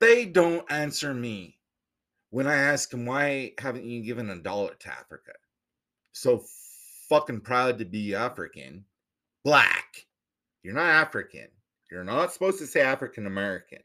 they 0.00 0.26
don't 0.26 0.70
answer 0.70 1.12
me 1.14 1.58
when 2.30 2.46
I 2.46 2.54
ask 2.54 2.90
them 2.90 3.06
why 3.06 3.52
haven't 3.58 3.84
you 3.84 4.02
given 4.02 4.30
a 4.30 4.38
dollar 4.38 4.74
to 4.74 4.88
Africa? 4.92 5.32
So 6.12 6.44
fucking 7.08 7.40
proud 7.40 7.78
to 7.78 7.84
be 7.84 8.14
African. 8.14 8.84
Black. 9.44 10.06
You're 10.62 10.74
not 10.74 10.88
African. 10.88 11.48
You're 11.90 12.04
not 12.04 12.32
supposed 12.32 12.58
to 12.58 12.66
say 12.66 12.80
African 12.80 13.26
American. 13.26 13.80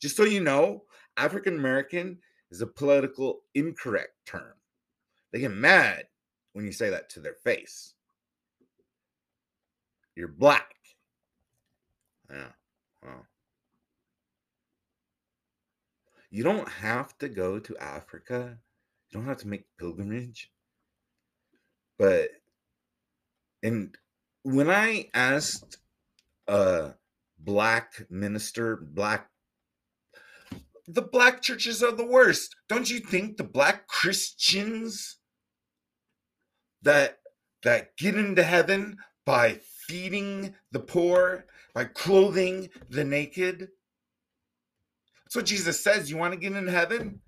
Just 0.00 0.16
so 0.16 0.24
you 0.24 0.40
know, 0.40 0.84
African 1.16 1.56
American 1.56 2.18
is 2.50 2.60
a 2.60 2.66
political 2.66 3.40
incorrect 3.54 4.14
term. 4.24 4.54
They 5.36 5.40
get 5.40 5.52
mad 5.52 6.04
when 6.54 6.64
you 6.64 6.72
say 6.72 6.88
that 6.88 7.10
to 7.10 7.20
their 7.20 7.34
face. 7.34 7.92
You're 10.14 10.28
black. 10.28 10.76
Yeah. 12.30 12.52
Well. 13.02 13.26
You 16.30 16.42
don't 16.42 16.66
have 16.66 17.18
to 17.18 17.28
go 17.28 17.58
to 17.58 17.76
Africa. 17.76 18.56
You 19.10 19.18
don't 19.18 19.28
have 19.28 19.36
to 19.40 19.46
make 19.46 19.66
pilgrimage. 19.78 20.50
But 21.98 22.30
and 23.62 23.94
when 24.42 24.70
I 24.70 25.10
asked 25.12 25.76
a 26.48 26.94
black 27.38 28.06
minister, 28.08 28.76
black 28.76 29.28
the 30.88 31.02
black 31.02 31.42
churches 31.42 31.82
are 31.82 31.92
the 31.92 32.06
worst. 32.06 32.56
Don't 32.70 32.88
you 32.88 33.00
think 33.00 33.36
the 33.36 33.44
black 33.44 33.86
Christians 33.86 35.18
that 36.82 37.18
that 37.62 37.96
get 37.96 38.16
into 38.16 38.42
heaven 38.42 38.96
by 39.24 39.60
feeding 39.86 40.54
the 40.72 40.80
poor, 40.80 41.46
by 41.74 41.84
clothing 41.84 42.68
the 42.90 43.04
naked. 43.04 43.68
That's 45.24 45.36
what 45.36 45.46
Jesus 45.46 45.82
says. 45.82 46.10
You 46.10 46.16
want 46.16 46.34
to 46.34 46.40
get 46.40 46.52
in 46.52 46.66
heaven? 46.66 47.20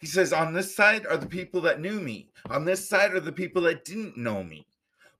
He 0.00 0.06
says, 0.06 0.32
On 0.32 0.52
this 0.52 0.74
side 0.74 1.06
are 1.06 1.16
the 1.16 1.26
people 1.26 1.60
that 1.62 1.80
knew 1.80 2.00
me, 2.00 2.30
on 2.48 2.64
this 2.64 2.88
side 2.88 3.14
are 3.14 3.20
the 3.20 3.32
people 3.32 3.62
that 3.62 3.84
didn't 3.84 4.16
know 4.16 4.44
me. 4.44 4.66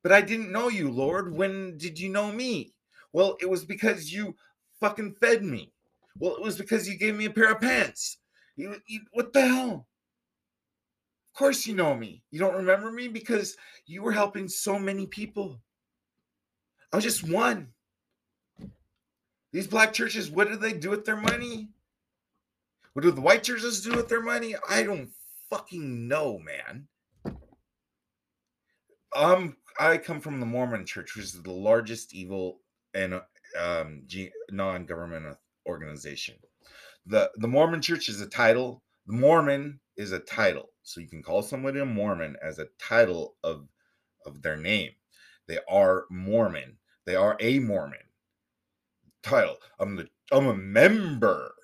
But 0.03 0.13
I 0.13 0.21
didn't 0.21 0.53
know 0.53 0.69
you, 0.69 0.91
Lord. 0.91 1.35
When 1.35 1.77
did 1.77 1.99
you 1.99 2.09
know 2.09 2.31
me? 2.31 2.75
Well, 3.13 3.37
it 3.41 3.51
was 3.51 3.65
because 3.65 4.13
you 4.13 4.37
fucking 4.81 5.17
fed 5.21 5.43
me. 5.43 5.73
Well, 6.19 6.37
it 6.37 6.43
was 6.43 6.57
because 6.57 6.89
you 6.89 6.97
gave 6.97 7.17
me 7.17 7.25
a 7.25 7.31
pair 7.31 7.53
of 7.53 7.61
pants. 7.61 8.19
You, 8.57 8.77
you, 8.87 9.01
what 9.13 9.33
the 9.33 9.47
hell? 9.47 9.88
Course 11.39 11.67
you 11.67 11.75
know 11.75 11.95
me. 11.95 12.23
You 12.33 12.41
don't 12.41 12.57
remember 12.57 12.91
me 12.91 13.07
because 13.07 13.57
you 13.87 14.03
were 14.03 14.13
helping 14.13 14.49
so 14.49 14.79
many 14.79 15.07
people. 15.07 15.61
I 16.93 16.97
was 16.97 17.05
just 17.05 17.29
one. 17.29 17.69
These 19.53 19.69
black 19.69 19.93
churches, 19.93 20.31
what 20.31 20.49
do 20.49 20.57
they 20.57 20.73
do 20.73 20.91
with 20.91 21.05
their 21.05 21.17
money? 21.17 21.69
What 22.93 23.03
do 23.03 23.13
the 23.13 23.21
white 23.21 23.45
churches 23.45 23.83
do 23.83 23.95
with 23.95 24.09
their 24.09 24.21
money? 24.21 24.57
I 24.69 24.83
don't 24.83 25.11
fucking 25.49 26.09
know, 26.09 26.41
man. 26.41 26.89
Um, 29.15 29.57
I 29.79 29.97
come 29.97 30.21
from 30.21 30.41
the 30.41 30.47
Mormon 30.47 30.85
Church, 30.85 31.15
which 31.15 31.27
is 31.27 31.41
the 31.41 31.53
largest 31.53 32.15
evil 32.15 32.61
and 32.95 33.21
um, 33.59 34.03
non-government 34.51 35.37
organization. 35.67 36.35
the 37.07 37.31
The 37.37 37.49
Mormon 37.49 37.81
Church 37.81 38.09
is 38.09 38.21
a 38.21 38.27
title. 38.27 38.83
The 39.07 39.15
Mormon 39.15 39.79
is 39.99 40.13
a 40.13 40.21
title. 40.21 40.71
So 40.83 41.01
you 41.03 41.09
can 41.09 41.23
call 41.23 41.43
somebody 41.43 41.81
a 41.81 41.85
Mormon 41.85 42.37
as 42.43 42.59
a 42.59 42.69
title 42.79 43.37
of 43.45 43.69
of 44.25 44.41
their 44.41 44.57
name. 44.57 44.93
They 45.47 45.59
are 45.69 46.07
Mormon. 46.11 46.79
They 47.05 47.17
are 47.17 47.37
a 47.41 47.59
Mormon. 47.59 47.99
Title. 49.23 49.57
I'm 49.79 49.97
the 49.97 50.09
I'm 50.33 50.47
a 50.47 50.55
member 50.55 51.55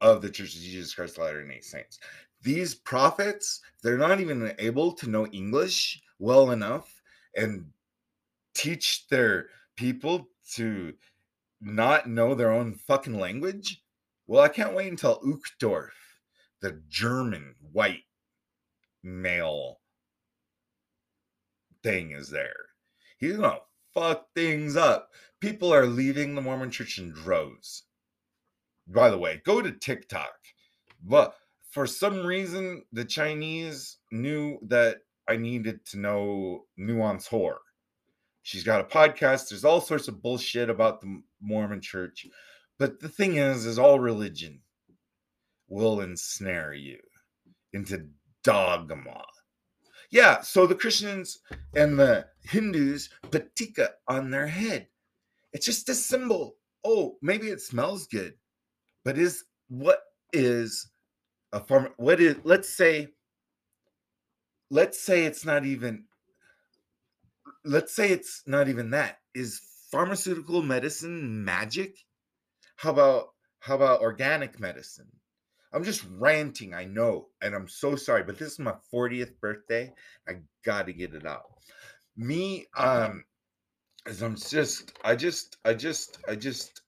of 0.00 0.22
the 0.22 0.30
Church 0.30 0.54
of 0.54 0.62
Jesus 0.62 0.94
Christ 0.94 1.18
of 1.18 1.24
Latter-day 1.24 1.60
Saints. 1.60 1.98
These 2.42 2.74
prophets, 2.74 3.60
they're 3.82 3.98
not 3.98 4.20
even 4.20 4.52
able 4.58 4.92
to 4.94 5.08
know 5.08 5.26
English 5.28 6.02
well 6.18 6.50
enough 6.50 7.02
and 7.36 7.66
teach 8.54 9.06
their 9.08 9.46
people 9.76 10.28
to 10.54 10.92
not 11.60 12.08
know 12.08 12.34
their 12.34 12.50
own 12.50 12.74
fucking 12.74 13.18
language. 13.18 13.82
Well, 14.26 14.42
I 14.42 14.48
can't 14.48 14.74
wait 14.74 14.90
until 14.90 15.20
Uchtdorf, 15.20 15.90
the 16.62 16.80
German 16.88 17.56
white 17.72 18.04
male 19.02 19.80
thing 21.82 22.12
is 22.12 22.30
there. 22.30 22.54
He's 23.18 23.36
gonna 23.36 23.58
fuck 23.92 24.28
things 24.34 24.76
up. 24.76 25.10
People 25.40 25.74
are 25.74 25.86
leaving 25.86 26.34
the 26.34 26.40
Mormon 26.40 26.70
church 26.70 26.98
in 26.98 27.10
droves. 27.10 27.84
By 28.86 29.10
the 29.10 29.18
way, 29.18 29.42
go 29.44 29.60
to 29.60 29.72
TikTok. 29.72 30.34
But 31.04 31.34
for 31.70 31.86
some 31.86 32.24
reason, 32.24 32.84
the 32.92 33.04
Chinese 33.04 33.98
knew 34.12 34.58
that 34.68 34.98
I 35.28 35.36
needed 35.36 35.84
to 35.86 35.98
know 35.98 36.66
Nuance 36.76 37.28
Whore. 37.28 37.58
She's 38.42 38.64
got 38.64 38.80
a 38.80 38.84
podcast. 38.84 39.48
There's 39.48 39.64
all 39.64 39.80
sorts 39.80 40.08
of 40.08 40.22
bullshit 40.22 40.70
about 40.70 41.00
the 41.00 41.22
Mormon 41.40 41.80
church. 41.80 42.26
But 42.78 43.00
the 43.00 43.08
thing 43.08 43.36
is, 43.36 43.66
is 43.66 43.78
all 43.78 44.00
religion 44.00 44.61
will 45.72 46.02
ensnare 46.02 46.74
you 46.74 46.98
into 47.72 48.06
dogma. 48.44 49.24
Yeah, 50.10 50.42
so 50.42 50.66
the 50.66 50.74
Christians 50.74 51.38
and 51.74 51.98
the 51.98 52.26
Hindus 52.42 53.08
put 53.30 53.56
tika 53.56 53.92
on 54.06 54.30
their 54.30 54.46
head. 54.46 54.88
It's 55.54 55.64
just 55.64 55.88
a 55.88 55.94
symbol. 55.94 56.56
Oh, 56.84 57.16
maybe 57.22 57.48
it 57.48 57.62
smells 57.62 58.06
good, 58.06 58.34
but 59.04 59.16
is 59.16 59.44
what 59.68 60.00
is 60.34 60.90
a 61.52 61.60
farm? 61.60 61.88
What 61.96 62.20
is? 62.20 62.36
Let's 62.44 62.68
say. 62.68 63.08
Let's 64.70 65.00
say 65.00 65.24
it's 65.24 65.46
not 65.46 65.64
even. 65.64 66.04
Let's 67.64 67.94
say 67.94 68.10
it's 68.10 68.42
not 68.46 68.68
even 68.68 68.90
that. 68.90 69.18
Is 69.34 69.60
pharmaceutical 69.90 70.62
medicine 70.62 71.44
magic? 71.44 71.96
How 72.76 72.90
about 72.90 73.28
how 73.60 73.76
about 73.76 74.02
organic 74.02 74.60
medicine? 74.60 75.12
I'm 75.72 75.84
just 75.84 76.04
ranting, 76.18 76.74
I 76.74 76.84
know, 76.84 77.28
and 77.40 77.54
I'm 77.54 77.68
so 77.68 77.96
sorry, 77.96 78.22
but 78.22 78.38
this 78.38 78.52
is 78.52 78.58
my 78.58 78.74
40th 78.92 79.38
birthday. 79.40 79.92
I 80.28 80.34
got 80.64 80.86
to 80.86 80.92
get 80.92 81.14
it 81.14 81.26
out. 81.26 81.44
Me, 82.16 82.66
um, 82.76 83.24
as 84.06 84.22
I'm 84.22 84.36
just, 84.36 84.92
I 85.02 85.16
just, 85.16 85.56
I 85.64 85.74
just, 85.74 86.18
I 86.28 86.34
just 86.34 86.82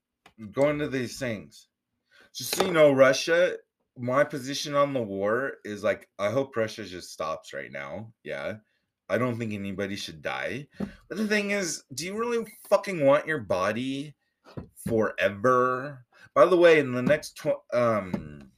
go 0.53 0.69
into 0.69 0.89
these 0.89 1.19
things. 1.19 1.69
Just 2.35 2.57
so 2.57 2.67
you 2.67 2.73
know, 2.73 2.93
Russia, 2.93 3.57
my 3.97 4.25
position 4.25 4.75
on 4.75 4.93
the 4.93 5.03
war 5.03 5.55
is 5.65 5.83
like, 5.83 6.09
I 6.19 6.31
hope 6.31 6.57
Russia 6.57 6.85
just 6.85 7.13
stops 7.13 7.53
right 7.53 7.71
now. 7.73 8.13
Yeah. 8.23 8.57
I 9.09 9.19
don't 9.19 9.39
think 9.39 9.53
anybody 9.53 9.97
should 9.97 10.23
die. 10.23 10.67
But 10.79 11.19
the 11.19 11.29
thing 11.29 11.53
is, 11.53 11.85
do 11.93 12.07
you 12.07 12.19
really 12.19 12.45
fucking 12.69 13.05
want 13.05 13.27
your 13.27 13.41
body 13.41 14.15
forever? 14.87 16.05
By 16.35 16.47
the 16.47 16.57
way, 16.57 16.81
in 16.81 16.93
the 16.93 17.03
next 17.03 17.37
tw- 17.37 17.63
um 17.73 18.51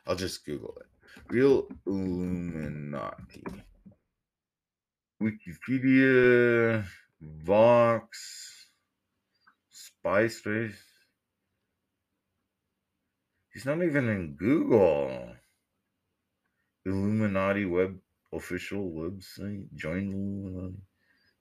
i'll 0.06 0.16
just 0.16 0.46
google 0.46 0.78
it. 0.80 0.86
Real 1.28 1.68
illuminati 1.86 3.44
Wikipedia, 5.20 6.84
Vox, 7.20 8.66
Spyspace. 9.70 10.74
He's 13.52 13.66
not 13.66 13.82
even 13.82 14.08
in 14.08 14.34
Google. 14.36 15.34
Illuminati 16.86 17.66
web 17.66 17.98
official 18.32 18.90
website. 18.90 19.66
Join 19.74 20.10
Illuminati. 20.10 20.82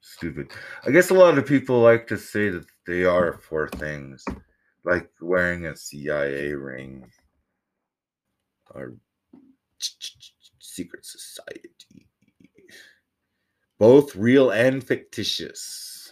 Stupid. 0.01 0.51
I 0.85 0.91
guess 0.91 1.09
a 1.09 1.13
lot 1.13 1.37
of 1.37 1.45
people 1.45 1.79
like 1.79 2.07
to 2.07 2.17
say 2.17 2.49
that 2.49 2.65
they 2.85 3.05
are 3.05 3.33
for 3.33 3.69
things, 3.69 4.25
like 4.83 5.09
wearing 5.21 5.65
a 5.65 5.75
CIA 5.75 6.53
ring 6.53 7.09
or 8.71 8.95
secret 10.59 11.05
society 11.05 11.73
both 13.79 14.15
real 14.15 14.51
and 14.51 14.83
fictitious. 14.83 16.11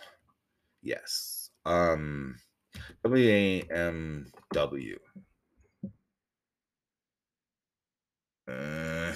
Yes. 0.81 1.51
Um 1.65 2.35
WAMW. 3.05 4.97
Uh, 8.47 9.13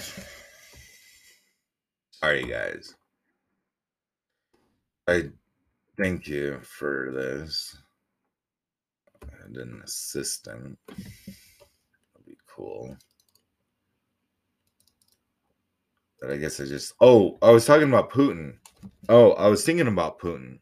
sorry, 2.11 2.43
guys. 2.43 2.95
I 5.07 5.29
thank 5.97 6.27
you 6.27 6.59
for 6.63 7.11
this. 7.13 7.77
And 9.43 9.55
an 9.57 9.81
assistant. 9.83 10.77
That'd 10.87 12.25
be 12.25 12.37
cool. 12.47 12.97
I 16.27 16.37
guess 16.37 16.59
I 16.59 16.65
just 16.65 16.93
oh, 17.01 17.37
I 17.41 17.49
was 17.51 17.65
talking 17.65 17.89
about 17.89 18.11
Putin. 18.11 18.55
Oh, 19.09 19.31
I 19.33 19.47
was 19.47 19.65
thinking 19.65 19.87
about 19.87 20.19
Putin. 20.19 20.59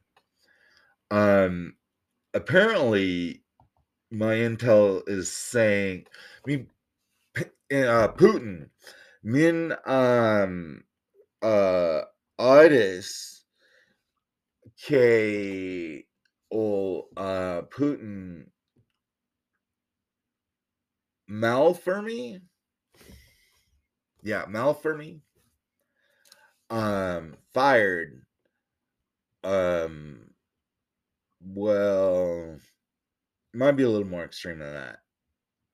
Um 1.11 1.75
apparently 2.33 3.43
my 4.11 4.35
intel 4.35 5.01
is 5.07 5.31
saying 5.31 6.05
I 6.45 6.47
mean 6.47 6.67
uh 7.37 8.07
Putin 8.09 8.69
min 9.23 9.75
um 9.85 10.83
uh 11.41 12.01
artists 12.37 13.43
K 14.81 16.05
or 16.49 17.05
uh 17.17 17.61
Putin 17.69 18.45
Malfermi 21.29 22.41
yeah 24.23 24.45
Malfermi 24.45 25.21
um 26.69 27.35
fired 27.53 28.21
um 29.43 30.29
well 31.41 32.59
might 33.53 33.71
be 33.71 33.83
a 33.83 33.89
little 33.89 34.07
more 34.07 34.23
extreme 34.25 34.59
than 34.59 34.73
that 34.73 34.99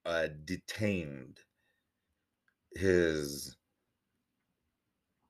uh 0.06 0.28
detained 0.46 1.40
his 2.76 3.56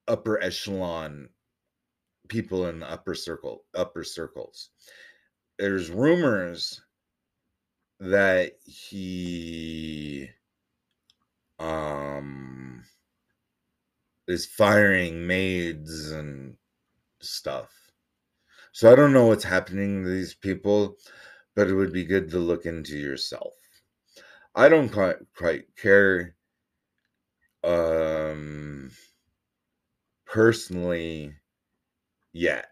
upper 0.08 0.40
echelon 0.42 1.28
people 2.28 2.66
in 2.66 2.80
the 2.80 2.90
upper 2.90 3.14
circle 3.14 3.64
upper 3.74 4.04
circles. 4.04 4.70
There's 5.58 5.90
rumors 5.90 6.80
that 8.00 8.52
he 8.64 10.28
um 11.58 12.84
is 14.28 14.46
firing 14.46 15.26
maids 15.26 16.10
and 16.10 16.56
stuff. 17.20 17.70
So 18.72 18.92
I 18.92 18.96
don't 18.96 19.12
know 19.12 19.26
what's 19.26 19.44
happening 19.44 20.02
to 20.02 20.08
these 20.10 20.34
people, 20.34 20.96
but 21.54 21.68
it 21.68 21.74
would 21.74 21.92
be 21.92 22.04
good 22.04 22.30
to 22.30 22.38
look 22.38 22.66
into 22.66 22.96
yourself. 22.96 23.54
I 24.54 24.68
don't 24.68 24.88
quite, 24.88 25.16
quite 25.36 25.64
care 25.76 26.34
um 27.64 28.90
personally 30.26 31.34
yet. 32.32 32.68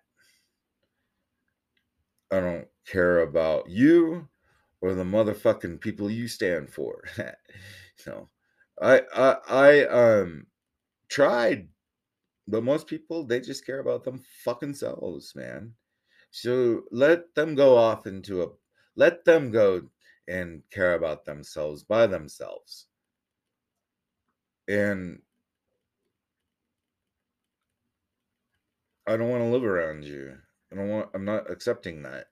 I 2.30 2.40
don't 2.40 2.68
care 2.86 3.20
about 3.20 3.68
you 3.68 4.28
or 4.80 4.94
the 4.94 5.04
motherfucking 5.04 5.80
people 5.80 6.10
you 6.10 6.28
stand 6.28 6.70
for. 6.70 7.02
so 7.96 8.28
I 8.80 9.02
I 9.14 9.36
I 9.48 9.86
um 9.86 10.46
tried, 11.08 11.68
but 12.46 12.64
most 12.64 12.86
people 12.86 13.24
they 13.24 13.40
just 13.40 13.66
care 13.66 13.80
about 13.80 14.04
them 14.04 14.22
fucking 14.44 14.74
selves, 14.74 15.34
man. 15.34 15.74
So 16.30 16.82
let 16.90 17.34
them 17.34 17.54
go 17.54 17.76
off 17.76 18.06
into 18.06 18.42
a 18.42 18.48
let 18.96 19.24
them 19.24 19.50
go 19.50 19.82
and 20.26 20.62
care 20.70 20.94
about 20.94 21.24
themselves 21.24 21.84
by 21.84 22.06
themselves. 22.06 22.86
And 24.66 25.20
I 29.06 29.16
don't 29.16 29.28
want 29.28 29.42
to 29.42 29.50
live 29.50 29.64
around 29.64 30.04
you. 30.04 30.34
I 30.72 30.76
don't 30.76 30.88
want 30.88 31.10
I'm 31.14 31.24
not 31.24 31.50
accepting 31.50 32.02
that. 32.02 32.26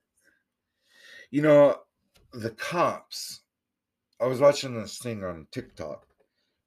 You 1.30 1.42
know, 1.42 1.76
the 2.32 2.50
cops. 2.50 3.40
I 4.20 4.26
was 4.26 4.40
watching 4.40 4.74
this 4.74 4.98
thing 4.98 5.24
on 5.24 5.46
TikTok. 5.50 6.06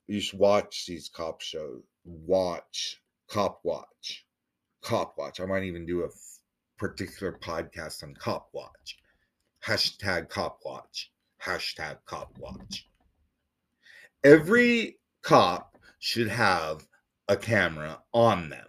You 0.07 0.19
should 0.19 0.39
watch 0.39 0.85
these 0.87 1.09
cop 1.09 1.41
shows. 1.41 1.83
Watch 2.05 3.01
Cop 3.27 3.59
Watch. 3.63 4.25
Cop 4.81 5.15
Watch. 5.17 5.39
I 5.39 5.45
might 5.45 5.63
even 5.63 5.85
do 5.85 6.03
a 6.03 6.09
particular 6.77 7.33
podcast 7.33 8.03
on 8.03 8.13
Cop 8.15 8.49
Watch. 8.53 8.97
Hashtag 9.65 10.29
Cop 10.29 10.59
Watch. 10.63 11.11
Hashtag 11.43 11.97
Cop 12.05 12.37
Watch. 12.39 12.87
Every 14.23 14.99
cop 15.23 15.77
should 15.99 16.27
have 16.27 16.87
a 17.27 17.35
camera 17.35 17.99
on 18.13 18.49
them. 18.49 18.65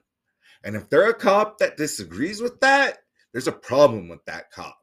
And 0.64 0.75
if 0.75 0.88
they're 0.88 1.11
a 1.11 1.14
cop 1.14 1.59
that 1.59 1.77
disagrees 1.77 2.40
with 2.40 2.59
that, 2.61 2.99
there's 3.33 3.49
a 3.49 3.53
problem 3.53 4.09
with 4.09 4.25
that 4.25 4.51
cop. 4.51 4.79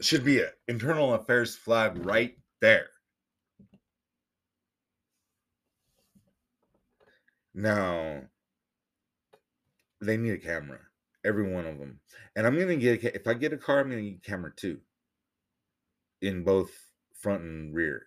It 0.00 0.06
should 0.06 0.24
be 0.24 0.40
an 0.40 0.50
internal 0.68 1.14
affairs 1.14 1.54
flag 1.54 2.04
right 2.04 2.36
there. 2.60 2.88
Now, 7.56 8.20
they 10.02 10.18
need 10.18 10.32
a 10.32 10.38
camera, 10.38 10.78
every 11.24 11.50
one 11.50 11.64
of 11.64 11.78
them. 11.78 12.00
And 12.36 12.46
I'm 12.46 12.58
gonna 12.58 12.76
get 12.76 13.02
a, 13.02 13.16
if 13.16 13.26
I 13.26 13.32
get 13.32 13.54
a 13.54 13.56
car, 13.56 13.80
I'm 13.80 13.88
gonna 13.88 14.02
get 14.02 14.18
a 14.18 14.30
camera 14.30 14.52
too, 14.54 14.78
in 16.20 16.44
both 16.44 16.70
front 17.18 17.42
and 17.42 17.74
rear. 17.74 18.04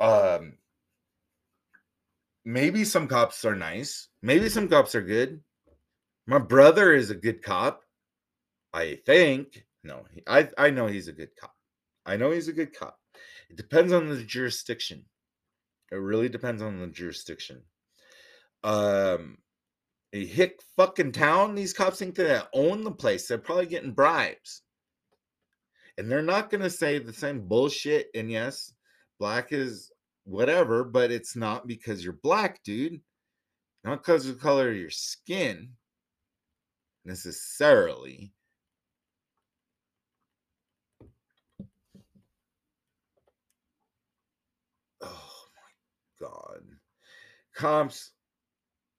Um, 0.00 0.58
maybe 2.44 2.84
some 2.84 3.08
cops 3.08 3.46
are 3.46 3.56
nice. 3.56 4.08
Maybe 4.20 4.50
some 4.50 4.68
cops 4.68 4.94
are 4.94 5.02
good. 5.02 5.40
My 6.26 6.38
brother 6.38 6.92
is 6.92 7.08
a 7.08 7.14
good 7.14 7.42
cop. 7.42 7.82
I 8.74 8.98
think. 9.06 9.64
No, 9.82 10.04
I 10.26 10.50
I 10.58 10.68
know 10.68 10.88
he's 10.88 11.08
a 11.08 11.12
good 11.12 11.30
cop. 11.40 11.54
I 12.04 12.18
know 12.18 12.32
he's 12.32 12.48
a 12.48 12.52
good 12.52 12.78
cop. 12.78 12.98
It 13.48 13.56
depends 13.56 13.94
on 13.94 14.10
the 14.10 14.22
jurisdiction. 14.22 15.06
It 15.92 15.96
really 15.96 16.28
depends 16.28 16.62
on 16.62 16.78
the 16.80 16.86
jurisdiction. 16.86 17.62
Um, 18.62 19.38
a 20.12 20.24
hick 20.24 20.60
fucking 20.76 21.12
town. 21.12 21.54
These 21.54 21.72
cops 21.72 21.98
think 21.98 22.14
they 22.14 22.40
own 22.52 22.84
the 22.84 22.92
place. 22.92 23.26
They're 23.28 23.38
probably 23.38 23.66
getting 23.66 23.92
bribes, 23.92 24.62
and 25.98 26.10
they're 26.10 26.22
not 26.22 26.50
gonna 26.50 26.70
say 26.70 26.98
the 26.98 27.12
same 27.12 27.46
bullshit. 27.46 28.08
And 28.14 28.30
yes, 28.30 28.72
black 29.18 29.52
is 29.52 29.92
whatever, 30.24 30.84
but 30.84 31.10
it's 31.10 31.36
not 31.36 31.66
because 31.66 32.02
you're 32.02 32.14
black, 32.14 32.62
dude. 32.64 33.00
Not 33.84 34.02
because 34.02 34.26
of 34.26 34.36
the 34.36 34.40
color 34.40 34.70
of 34.70 34.76
your 34.76 34.90
skin 34.90 35.74
necessarily. 37.04 38.32
Oh 45.00 45.44
my 46.20 46.26
god. 46.26 46.62
Comps 47.54 48.12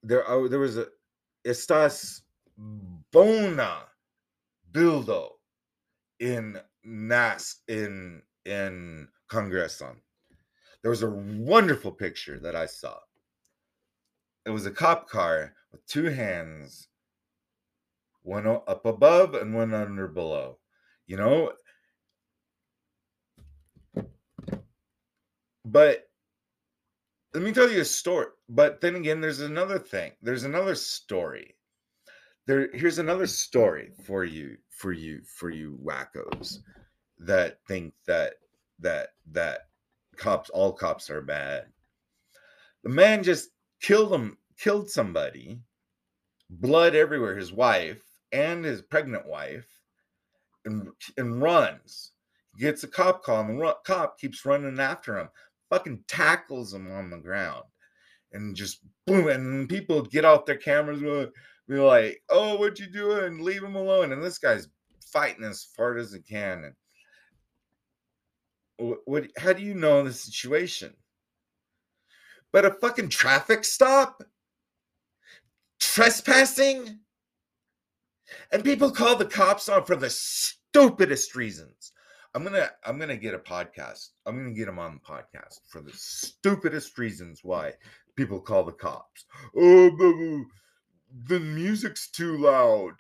there 0.06 0.30
oh, 0.30 0.48
there 0.48 0.60
was 0.60 0.78
a 0.78 0.88
estás 1.46 2.22
bona 3.12 3.80
bildo 4.72 5.30
in 6.20 6.60
NAS 6.84 7.62
in 7.68 8.22
in 8.46 9.08
Congresson. 9.30 9.96
There 10.84 10.91
was 10.91 11.02
a 11.02 11.10
wonderful 11.10 11.91
picture 11.91 12.39
that 12.39 12.56
I 12.56 12.68
saw. 12.68 12.98
It 14.46 14.52
was 14.52 14.68
a 14.68 14.72
cop 14.72 15.10
car 15.10 15.54
with 15.72 15.84
two 15.88 16.06
hands, 16.06 16.89
one 18.22 18.46
up 18.46 18.86
above 18.86 19.34
and 19.34 19.56
one 19.56 19.74
under 19.74 20.08
below. 20.08 20.60
You 21.08 21.18
know, 21.18 21.54
but 25.65 26.08
let 27.34 27.41
me 27.41 27.52
tell 27.52 27.72
you 27.72 27.82
a 27.82 27.86
story. 27.86 28.28
But 28.47 28.81
then 28.81 28.95
again, 28.95 29.21
there's 29.21 29.41
another 29.41 29.79
thing. 29.79 30.12
There's 30.21 30.43
another 30.43 30.75
story. 30.75 31.55
There, 32.45 32.69
here's 32.73 32.99
another 32.99 33.25
mm. 33.25 33.29
story 33.29 33.91
for 34.03 34.23
you, 34.23 34.58
for 34.69 34.91
you, 34.91 35.21
for 35.25 35.49
you 35.49 35.79
wackos 35.84 36.60
that 37.19 37.60
think 37.67 37.93
that 38.05 38.36
that 38.79 39.10
that 39.31 39.62
cops, 40.17 40.49
all 40.49 40.73
cops 40.73 41.10
are 41.10 41.21
bad. 41.21 41.65
The 42.84 42.89
man 42.89 43.23
just 43.23 43.49
killed 43.81 44.13
him, 44.13 44.38
killed 44.60 44.89
somebody, 44.89 45.60
blood 46.49 46.95
everywhere, 46.95 47.36
his 47.36 47.51
wife 47.51 48.03
and 48.31 48.63
his 48.63 48.81
pregnant 48.81 49.25
wife, 49.25 49.67
and, 50.65 50.89
and 51.17 51.41
runs. 51.41 52.12
He 52.55 52.63
gets 52.63 52.84
a 52.84 52.88
cop 52.88 53.23
call, 53.23 53.41
and 53.41 53.60
the 53.60 53.75
cop 53.86 54.19
keeps 54.19 54.45
running 54.45 54.79
after 54.79 55.17
him, 55.17 55.29
fucking 55.69 56.03
tackles 56.08 56.73
him 56.73 56.91
on 56.91 57.10
the 57.10 57.17
ground, 57.17 57.63
and 58.36 58.56
just 58.56 58.80
boom. 59.08 59.28
And 59.28 59.67
people 59.67 60.02
get 60.04 60.26
out 60.26 60.45
their 60.45 60.58
cameras, 60.58 61.02
be 61.67 61.76
like, 61.76 62.21
"Oh, 62.30 62.58
what 62.58 62.80
you 62.80 62.88
doing? 62.88 63.43
Leave 63.43 63.63
him 63.63 63.76
alone!" 63.76 64.12
And 64.12 64.24
this 64.24 64.38
guy's 64.38 64.67
fighting 65.12 65.43
as 65.43 65.67
hard 65.76 66.00
as 66.00 66.13
he 66.13 66.19
can, 66.19 66.65
and 66.65 66.74
what, 69.06 69.28
how 69.38 69.54
do 69.54 69.63
you 69.63 69.74
know 69.74 70.04
the 70.04 70.13
situation? 70.13 70.93
But 72.52 72.65
a 72.65 72.71
fucking 72.71 73.10
traffic 73.10 73.63
stop? 73.63 74.24
Trespassing? 75.80 77.00
And 78.52 78.63
people 78.63 78.91
call 78.91 79.15
the 79.15 79.26
cops 79.26 79.69
on 79.69 79.86
for 79.86 79.95
the 79.95 80.10
stupidest 80.10 81.36
reasons. 81.36 81.91
I'm 82.34 82.43
gonna 82.43 82.69
I'm 82.86 83.00
gonna 83.00 83.15
get 83.15 83.34
a 83.34 83.39
podcast. 83.39 84.10
I'm 84.26 84.36
gonna 84.36 84.54
get 84.54 84.65
them 84.65 84.80
on 84.80 84.95
the 84.95 85.13
podcast 85.13 85.62
for 85.69 85.82
the 85.82 85.93
stupidest 85.93 86.98
reasons 86.98 87.39
why 87.43 87.74
people 88.15 88.39
call 88.39 88.63
the 88.63 88.71
cops. 88.71 89.25
Oh, 89.56 90.45
the, 91.28 91.39
music's 91.39 92.10
too 92.10 92.38
loud. 92.38 92.93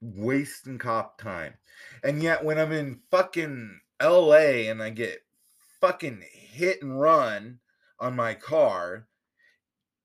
wasting 0.00 0.78
cop 0.78 1.20
time. 1.20 1.54
And 2.02 2.22
yet 2.22 2.44
when 2.44 2.58
I'm 2.58 2.72
in 2.72 3.00
fucking 3.10 3.80
LA 4.02 4.68
and 4.70 4.82
I 4.82 4.90
get 4.90 5.20
fucking 5.80 6.22
hit 6.32 6.82
and 6.82 6.98
run 6.98 7.58
on 7.98 8.16
my 8.16 8.34
car, 8.34 9.06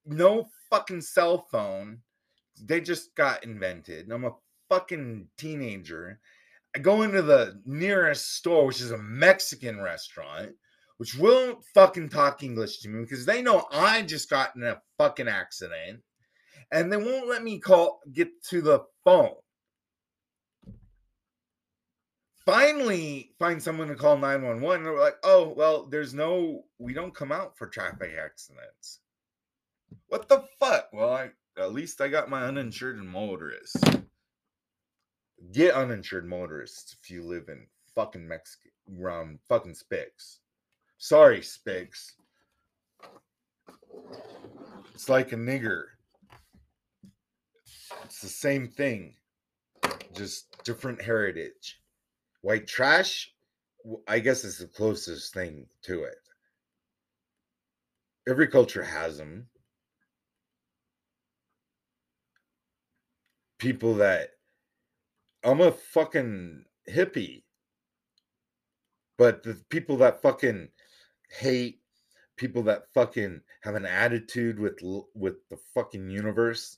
no 0.06 0.48
fucking 0.70 1.02
cell 1.02 1.48
phone. 1.52 2.00
They 2.62 2.82
just 2.82 3.16
got 3.16 3.44
invented. 3.44 4.12
I'm 4.12 4.26
a 4.26 4.36
fucking 4.70 5.28
teenager. 5.38 6.20
I 6.76 6.80
go 6.80 7.04
into 7.04 7.22
the 7.22 7.62
nearest 7.66 8.36
store, 8.36 8.66
which 8.66 8.82
is 8.82 8.92
a 8.92 8.98
Mexican 8.98 9.80
restaurant, 9.80 10.52
which 10.98 11.18
won't 11.18 11.64
fucking 11.74 12.10
talk 12.10 12.44
English 12.44 12.80
to 12.80 12.90
me 12.90 13.02
because 13.02 13.26
they 13.26 13.42
know 13.42 13.66
I 13.72 14.02
just 14.02 14.30
got 14.30 14.58
in 14.58 14.64
a 14.64 14.82
fucking 14.98 15.30
accident. 15.30 16.02
And 16.72 16.92
they 16.92 16.98
won't 16.98 17.30
let 17.30 17.44
me 17.44 17.60
call 17.60 18.02
get 18.12 18.28
to 18.50 18.62
the 18.62 18.82
phone. 19.06 19.36
Finally 22.46 23.32
find 23.40 23.64
someone 23.64 23.88
to 23.88 23.96
call 23.96 24.18
911 24.18 24.78
and 24.78 24.86
they're 24.86 25.00
like 25.00 25.16
oh 25.24 25.54
well 25.56 25.88
there's 25.88 26.14
no 26.14 26.64
we 26.78 26.94
don't 26.94 27.16
come 27.16 27.32
out 27.32 27.58
for 27.58 27.68
traffic 27.68 28.12
accidents. 28.22 29.00
What 30.08 30.28
the 30.28 30.44
fuck? 30.60 30.90
Well 30.92 31.14
i 31.14 31.30
at 31.58 31.74
least 31.74 32.02
i 32.02 32.10
got 32.10 32.30
my 32.30 32.44
uninsured 32.44 32.98
motorists 32.98 33.82
get 35.52 35.74
uninsured 35.74 36.26
motorists 36.26 36.96
if 37.02 37.10
you 37.10 37.24
live 37.24 37.50
in 37.50 37.66
fucking 37.94 38.28
mexico 38.28 38.70
around 39.00 39.22
um, 39.22 39.40
fucking 39.48 39.74
spicks 39.74 40.40
sorry 40.98 41.42
spicks 41.42 42.16
It's 44.96 45.10
like 45.10 45.34
a 45.34 45.36
nigger. 45.36 45.84
It's 48.06 48.22
the 48.22 48.30
same 48.30 48.70
thing, 48.70 49.16
just 50.14 50.64
different 50.64 51.02
heritage. 51.02 51.82
White 52.42 52.66
trash, 52.66 53.34
I 54.08 54.20
guess, 54.20 54.46
is 54.46 54.58
the 54.58 54.68
closest 54.68 55.34
thing 55.34 55.68
to 55.82 56.04
it. 56.04 56.16
Every 58.28 58.48
culture 58.48 58.84
has 58.84 59.18
them. 59.18 59.48
People 63.58 63.96
that 63.96 64.30
I'm 65.46 65.62
a 65.62 65.72
fucking 65.72 66.66
hippie, 66.90 67.44
but 69.18 69.44
the 69.44 69.62
people 69.70 69.98
that 69.98 70.24
fucking 70.24 70.70
hate 71.30 71.82
people 72.38 72.64
that 72.64 72.92
fucking 72.94 73.42
have 73.62 73.76
an 73.76 73.86
attitude 73.86 74.60
with 74.60 74.80
with 75.14 75.36
the 75.50 75.58
fucking 75.74 76.10
universe. 76.10 76.78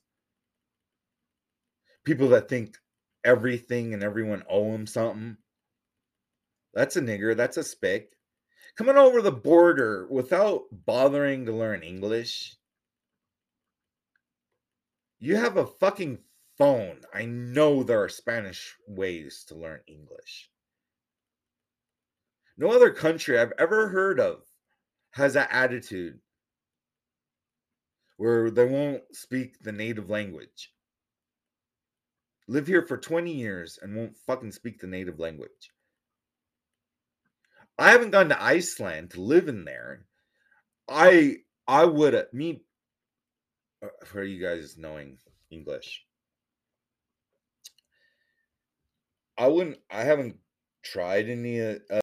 People 2.03 2.29
that 2.29 2.49
think 2.49 2.77
everything 3.23 3.93
and 3.93 4.03
everyone 4.03 4.43
owe 4.49 4.71
them 4.71 4.85
something. 4.85 5.37
That's 6.73 6.95
a 6.95 7.01
nigger 7.01 7.35
that's 7.35 7.57
a 7.57 7.63
spick. 7.63 8.11
Coming 8.77 8.97
over 8.97 9.21
the 9.21 9.31
border 9.31 10.07
without 10.09 10.63
bothering 10.71 11.45
to 11.45 11.51
learn 11.51 11.83
english. 11.83 12.55
You 15.19 15.37
have 15.37 15.57
a 15.57 15.65
fucking 15.65 16.19
phone 16.57 17.01
i 17.13 17.25
know 17.25 17.83
there 17.83 18.01
are 18.01 18.09
spanish 18.09 18.75
ways 18.87 19.45
to 19.47 19.55
learn 19.55 19.79
english 19.87 20.49
no 22.57 22.71
other 22.71 22.91
country 22.91 23.37
i've 23.39 23.53
ever 23.59 23.89
heard 23.89 24.19
of 24.19 24.41
has 25.11 25.33
that 25.33 25.49
attitude 25.51 26.19
where 28.17 28.49
they 28.49 28.65
won't 28.65 29.03
speak 29.15 29.59
the 29.61 29.71
native 29.71 30.09
language. 30.09 30.73
Live 32.47 32.67
here 32.67 32.81
for 32.81 32.97
20 32.97 33.31
years 33.31 33.79
and 33.81 33.95
won't 33.95 34.17
fucking 34.25 34.51
speak 34.51 34.79
the 34.79 34.87
native 34.87 35.19
language. 35.19 35.71
I 37.77 37.91
haven't 37.91 38.11
gone 38.11 38.29
to 38.29 38.43
Iceland 38.43 39.11
to 39.11 39.21
live 39.21 39.47
in 39.47 39.65
there. 39.65 40.05
I 40.89 41.37
I 41.67 41.85
would 41.85 42.25
me 42.33 42.63
uh, 43.83 43.89
for 44.05 44.23
you 44.23 44.41
guys 44.41 44.77
knowing 44.77 45.19
English. 45.51 46.06
I 49.37 49.47
wouldn't 49.47 49.77
I 49.91 50.03
haven't 50.03 50.37
tried 50.83 51.29
any 51.29 51.61
uh, 51.61 51.99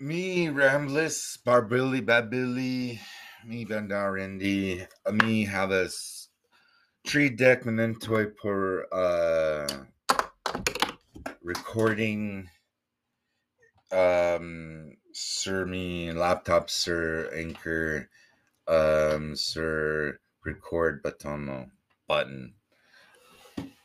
me 0.00 0.48
Rambless, 0.48 1.38
Barbilly, 1.46 2.04
Babilly, 2.04 2.98
me 3.46 3.64
Bandarendi, 3.64 4.86
me 5.12 5.44
Havas, 5.44 6.28
Tree 7.06 7.30
Deck 7.30 7.62
Menentoi 7.62 8.36
per 8.36 8.86
uh 8.90 9.68
recording. 11.42 12.48
Um 13.92 14.96
sir 15.12 15.64
me 15.66 16.12
laptop 16.12 16.68
sir 16.68 17.30
anchor 17.32 18.10
um 18.66 19.36
sir 19.36 20.18
record 20.44 21.00
button 21.04 21.70
button. 22.08 22.54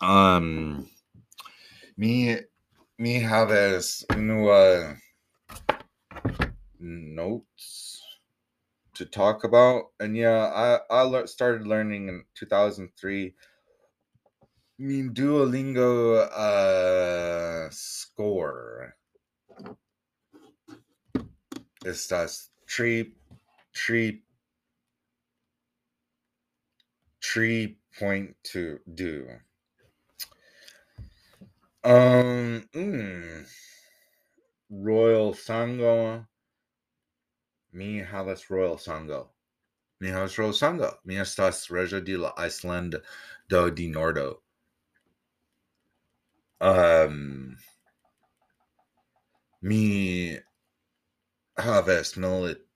Um 0.02 0.90
me 1.98 2.38
me 2.98 3.20
have 3.20 3.52
as 3.52 4.06
no 4.18 4.50
uh 4.50 4.96
notes 6.80 8.02
to 8.96 9.06
talk 9.06 9.44
about. 9.44 9.92
And 10.00 10.16
yeah, 10.18 10.46
I 10.54 10.80
I 10.90 11.02
le- 11.04 11.28
started 11.28 11.68
learning 11.68 12.10
in 12.10 12.26
2003. 12.36 13.36
I 14.80 14.84
mean 14.84 15.14
Duolingo 15.14 16.18
uh 16.28 17.70
score. 17.72 18.96
Estas 21.86 22.50
tree 22.68 23.14
tree 23.74 24.24
tree 27.22 27.80
point 27.98 28.36
to 28.44 28.80
do. 28.94 29.28
Um 31.84 32.64
mm, 32.76 33.46
Royal 34.70 35.34
Sango 35.34 36.28
Mi 37.74 38.00
havas 38.00 38.50
royal 38.50 38.78
sango. 38.78 39.30
Mi 40.02 40.10
havas 40.10 40.38
royal 40.38 40.54
sango. 40.54 40.98
Mi 41.06 41.16
estas 41.16 41.68
reĝo 41.72 42.04
de 42.04 42.18
la 42.18 42.34
Iceland 42.38 42.98
do 43.48 43.70
di 43.72 43.88
Nordo. 43.88 44.42
Um, 46.60 47.58
mi 49.62 50.38
havas 51.58 52.18
milit 52.18 52.68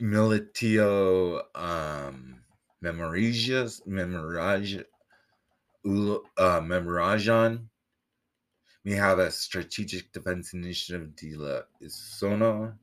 militio 0.00 1.42
um 1.54 2.42
memorigas 2.82 3.80
memorage 3.86 4.84
uh 5.84 6.60
memorajan 6.60 7.70
we 8.84 8.92
have 8.92 9.18
a 9.18 9.30
strategic 9.30 10.12
defense 10.12 10.54
initiative 10.54 11.14
de 11.16 11.34
la 11.34 11.60
Isono, 11.82 12.74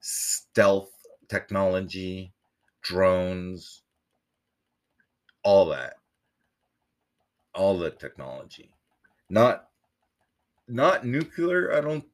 stealth 0.00 0.90
technology, 1.28 2.32
drones, 2.82 3.82
all 5.42 5.66
that. 5.66 5.94
All 7.54 7.78
the 7.78 7.90
technology. 7.90 8.70
Not 9.30 9.68
not 10.68 11.06
nuclear, 11.06 11.72
I 11.74 11.80
don't 11.80 12.04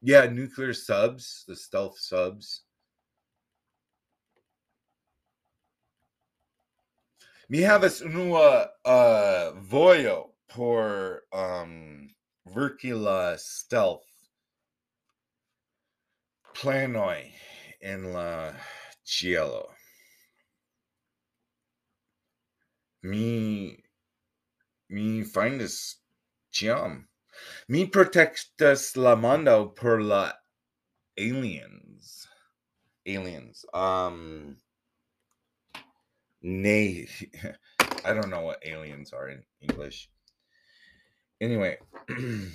yeah, 0.00 0.26
nuclear 0.26 0.72
subs, 0.72 1.44
the 1.46 1.56
stealth 1.56 1.98
subs. 1.98 2.63
mi 7.48 7.60
havas 7.60 8.00
unua 8.00 8.68
uh, 8.84 9.52
vojo 9.60 10.30
por 10.48 11.22
um, 11.32 12.08
verki 12.46 12.92
la 12.94 13.36
stealth 13.36 14.04
planoi 16.54 17.32
en 17.80 18.12
la 18.12 18.54
cielo. 19.04 19.68
Mi 23.02 23.76
mi 24.88 25.22
findis 25.24 25.96
ciam. 26.52 27.06
Mi 27.68 27.86
protectas 27.86 28.96
la 28.96 29.16
mondo 29.16 29.66
per 29.68 30.00
la 30.00 30.32
aliens. 31.18 32.26
Aliens. 33.06 33.64
Um 33.74 34.56
nay 36.44 37.08
I 38.04 38.12
don't 38.12 38.28
know 38.28 38.42
what 38.42 38.62
aliens 38.64 39.12
are 39.14 39.30
in 39.30 39.42
English. 39.62 40.10
Anyway, 41.40 41.78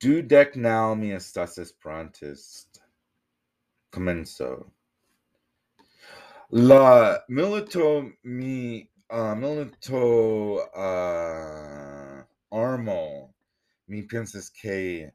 dudek 0.00 0.56
now 0.56 0.94
mi 0.94 1.12
estas 1.12 1.58
esperantist. 1.58 2.80
Comenzo. 3.90 4.66
La 6.50 7.18
milito 7.30 8.12
mi 8.22 8.86
uh, 9.10 9.34
milito 9.34 10.68
uh, 10.76 12.22
armo 12.52 13.32
mi 13.88 14.02
pensas 14.02 14.50
que 14.50 15.10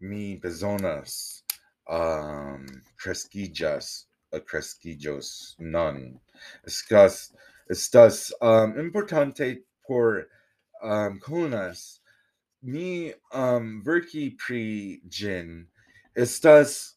mi 0.00 0.40
bezonas 0.40 1.42
um, 1.88 2.66
cresquillas 2.96 4.09
crescigios 4.38 5.56
non. 5.58 6.20
Estas, 6.64 7.32
estas 7.68 8.32
um, 8.40 8.78
importante 8.78 9.64
por 9.86 10.28
um, 10.82 11.18
conas 11.18 12.00
mi 12.62 13.12
um, 13.32 13.82
verki 13.82 14.36
pri 14.38 15.00
gin 15.08 15.66
estas 16.14 16.94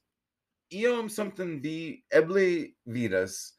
iom 0.71 1.09
something 1.09 1.61
vi 1.61 2.03
eble 2.11 2.73
vidas 2.85 3.53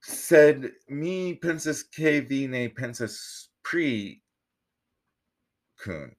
sed 0.00 0.70
mi 0.88 1.34
pensas 1.34 1.82
ke 1.82 2.20
vi 2.28 2.46
ne 2.46 2.68
pensas 2.68 3.48
pri 3.62 4.22
kun. 5.82 6.14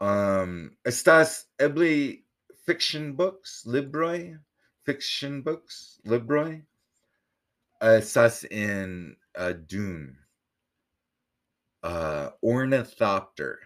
Um 0.00 0.76
estas 0.84 1.46
eble 1.58 2.24
fiction 2.64 3.14
books 3.14 3.64
libroi 3.66 4.36
fiction 4.84 5.42
books 5.42 6.00
libroi 6.06 6.62
Estas 7.80 8.44
in 8.44 9.16
uh, 9.36 9.52
Dune. 9.66 10.16
Uh, 11.82 12.30
ornithopter. 12.42 13.58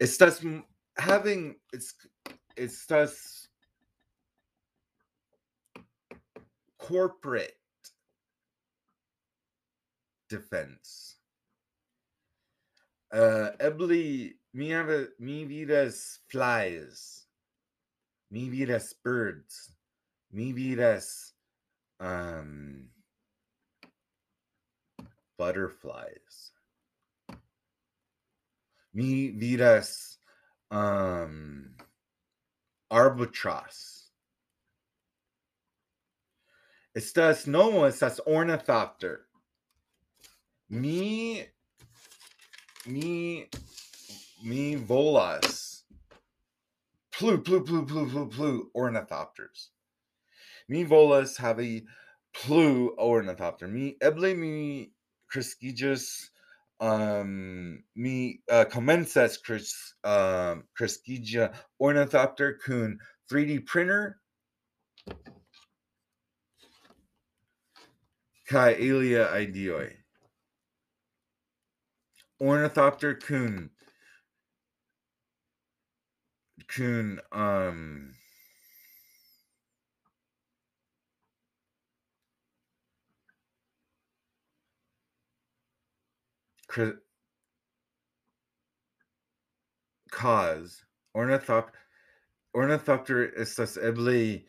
Estas 0.00 0.62
having 0.96 1.56
it's 1.72 1.94
it's 2.56 2.86
just 2.86 3.48
corporate 6.78 7.56
defense. 10.28 11.15
Uh, 13.12 13.50
Ebly, 13.60 14.34
mi, 14.52 14.74
mi 15.18 15.44
vidas 15.44 16.18
flies, 16.28 17.26
mi 18.30 18.48
vidas 18.48 18.92
birds, 19.04 19.70
mi 20.32 20.52
vidas 20.52 21.32
um, 22.00 22.88
butterflies, 25.38 26.50
mi 28.92 29.30
vidas 29.30 30.16
um, 30.70 31.74
arbitras. 32.90 34.02
Estás 36.96 37.46
no, 37.46 37.84
estás 37.84 38.20
ornithopter. 38.26 39.26
Mi, 40.70 41.46
mi, 42.86 43.46
mi 44.42 44.76
volas. 44.76 45.82
Plu, 47.12 47.38
plu, 47.42 47.64
plu, 47.64 47.86
plu, 47.86 48.08
plu, 48.08 48.28
plu, 48.28 48.70
ornithopters. 48.76 49.68
Mi 50.68 50.84
volas 50.84 51.36
have 51.38 51.60
a 51.60 51.82
plu 52.34 52.94
ornithopter. 52.98 53.68
Mi 53.68 53.96
eble 54.02 54.36
mi 54.36 54.90
crescigas 55.32 56.28
um 56.80 57.82
mi 57.94 58.40
uh, 58.50 58.64
comenzas 58.64 59.38
cres, 59.42 59.94
um 60.04 60.64
ornithopter 61.80 62.58
kun 62.64 62.98
3D 63.30 63.64
printer 63.66 64.20
kai 68.48 68.74
alia 68.74 69.26
ideoi. 69.32 70.05
Ornithopter 72.40 73.14
kun 73.14 73.70
kun 76.68 77.20
um 77.32 78.14
cause 90.10 90.82
ornithop 91.14 91.70
ornithopter 92.54 93.32
estas 93.38 93.78
eble 93.82 94.44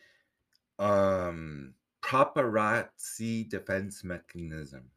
um 0.78 1.74
paparazzi 2.02 3.48
defense 3.48 4.04
mechanism 4.04 4.90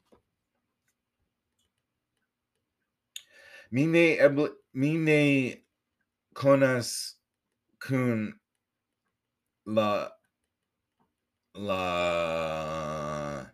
mi 3.71 3.85
ne 3.85 4.17
eble 4.17 4.49
mi 4.73 4.97
ne 4.97 5.61
konas 6.35 7.13
kun 7.79 8.33
la 9.65 10.09
la 11.55 13.45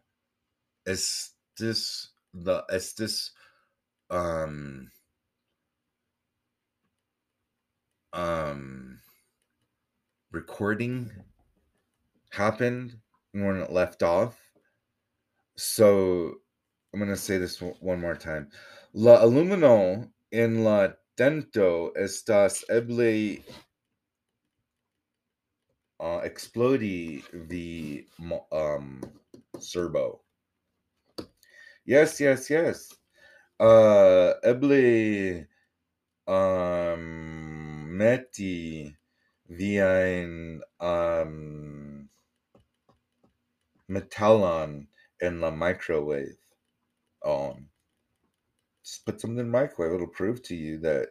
estis 0.87 2.07
the 2.33 2.63
estis 2.71 3.31
um 4.09 4.89
um 8.13 8.99
recording 10.31 11.11
happened 12.31 12.97
when 13.33 13.57
it 13.57 13.71
left 13.71 14.03
off. 14.03 14.37
So 15.55 16.35
i'm 16.93 16.99
going 16.99 17.09
to 17.09 17.17
say 17.17 17.37
this 17.37 17.61
one 17.61 17.99
more 17.99 18.15
time 18.15 18.49
la 18.97 19.21
alumino 19.21 20.11
en 20.31 20.63
la 20.63 20.91
dento 21.15 21.93
estas 21.93 22.63
eble 22.67 23.43
uh, 25.99 26.21
explodi 26.25 27.21
the 27.47 28.07
um 28.51 29.03
serbo. 29.59 30.21
Yes 31.85 32.19
yes 32.19 32.49
yes. 32.49 32.97
Uh 33.59 34.33
eble 34.43 35.45
um 36.25 37.93
meti 38.01 38.95
viain 39.47 40.59
um 40.81 42.09
metallon 43.87 44.87
in 45.21 45.39
la 45.39 45.51
microwave 45.51 46.41
on 47.21 47.69
just 48.87 49.05
put 49.05 49.19
something 49.19 49.39
in 49.39 49.45
the 49.45 49.51
microwave 49.51 49.93
it'll 49.93 50.07
prove 50.07 50.41
to 50.41 50.55
you 50.55 50.77
that 50.77 51.09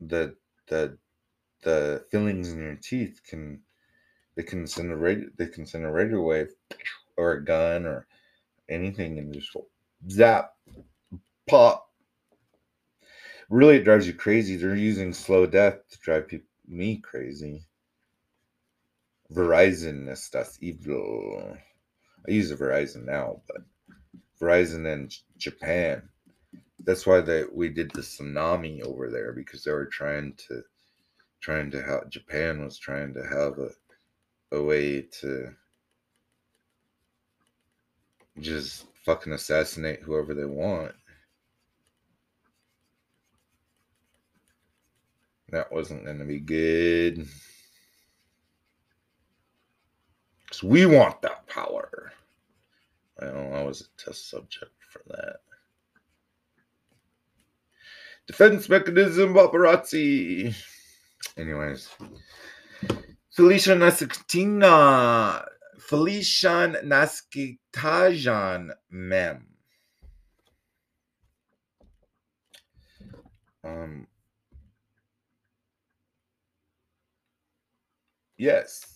the 0.00 0.34
the 0.68 0.96
the 1.62 2.04
fillings 2.10 2.52
in 2.52 2.58
your 2.58 2.76
teeth 2.76 3.20
can 3.28 3.60
they 4.34 4.42
can 4.42 4.66
send 4.66 4.92
a 4.92 4.96
radio 4.96 5.28
they 5.36 5.46
can 5.46 5.66
send 5.66 5.84
a 5.84 5.90
radio 5.90 6.20
wave 6.20 6.52
or 7.16 7.32
a 7.32 7.44
gun 7.44 7.86
or 7.86 8.06
anything 8.68 9.18
and 9.18 9.32
just 9.32 9.56
zap 10.10 10.52
pop. 11.46 11.90
Really, 13.48 13.76
it 13.76 13.84
drives 13.84 14.06
you 14.06 14.14
crazy. 14.14 14.56
They're 14.56 14.74
using 14.74 15.12
slow 15.12 15.46
death 15.46 15.88
to 15.90 15.98
drive 16.00 16.28
people, 16.28 16.48
me 16.66 16.98
crazy. 16.98 17.62
Verizon 19.32 20.10
is 20.10 20.22
stuff 20.22 20.56
evil. 20.60 21.56
I 22.26 22.30
use 22.30 22.50
a 22.50 22.56
Verizon 22.56 23.04
now, 23.04 23.40
but 23.46 23.62
Verizon 24.40 24.92
in 24.92 25.10
Japan. 25.38 26.08
That's 26.86 27.06
why 27.06 27.20
they 27.20 27.44
we 27.52 27.68
did 27.68 27.90
the 27.90 28.00
tsunami 28.00 28.80
over 28.82 29.10
there 29.10 29.32
because 29.32 29.64
they 29.64 29.72
were 29.72 29.86
trying 29.86 30.34
to 30.48 30.62
trying 31.40 31.70
to 31.72 31.82
have 31.82 32.08
Japan 32.08 32.64
was 32.64 32.78
trying 32.78 33.12
to 33.14 33.22
have 33.22 33.58
a 33.58 33.70
a 34.52 34.62
way 34.62 35.02
to 35.02 35.52
just 38.40 38.86
fucking 39.04 39.32
assassinate 39.32 40.02
whoever 40.02 40.32
they 40.32 40.44
want. 40.44 40.94
That 45.50 45.72
wasn't 45.72 46.04
going 46.04 46.18
to 46.18 46.24
be 46.24 46.40
good. 46.40 47.26
Because 50.44 50.62
we 50.62 50.86
want 50.86 51.22
that 51.22 51.46
power. 51.48 52.12
Well, 53.20 53.54
I 53.54 53.62
was 53.62 53.80
a 53.82 54.04
test 54.04 54.30
subject 54.30 54.72
for 54.90 55.02
that. 55.08 55.36
Defense 58.26 58.68
mechanism 58.68 59.34
paparazzi. 59.34 60.54
Anyways. 61.36 61.88
Felicia 63.30 63.74
Nasatina. 63.74 65.44
Felician 65.78 66.76
Naskitajan 66.84 68.70
Mem. 68.90 69.46
Um, 73.62 74.06
yes. 78.36 78.95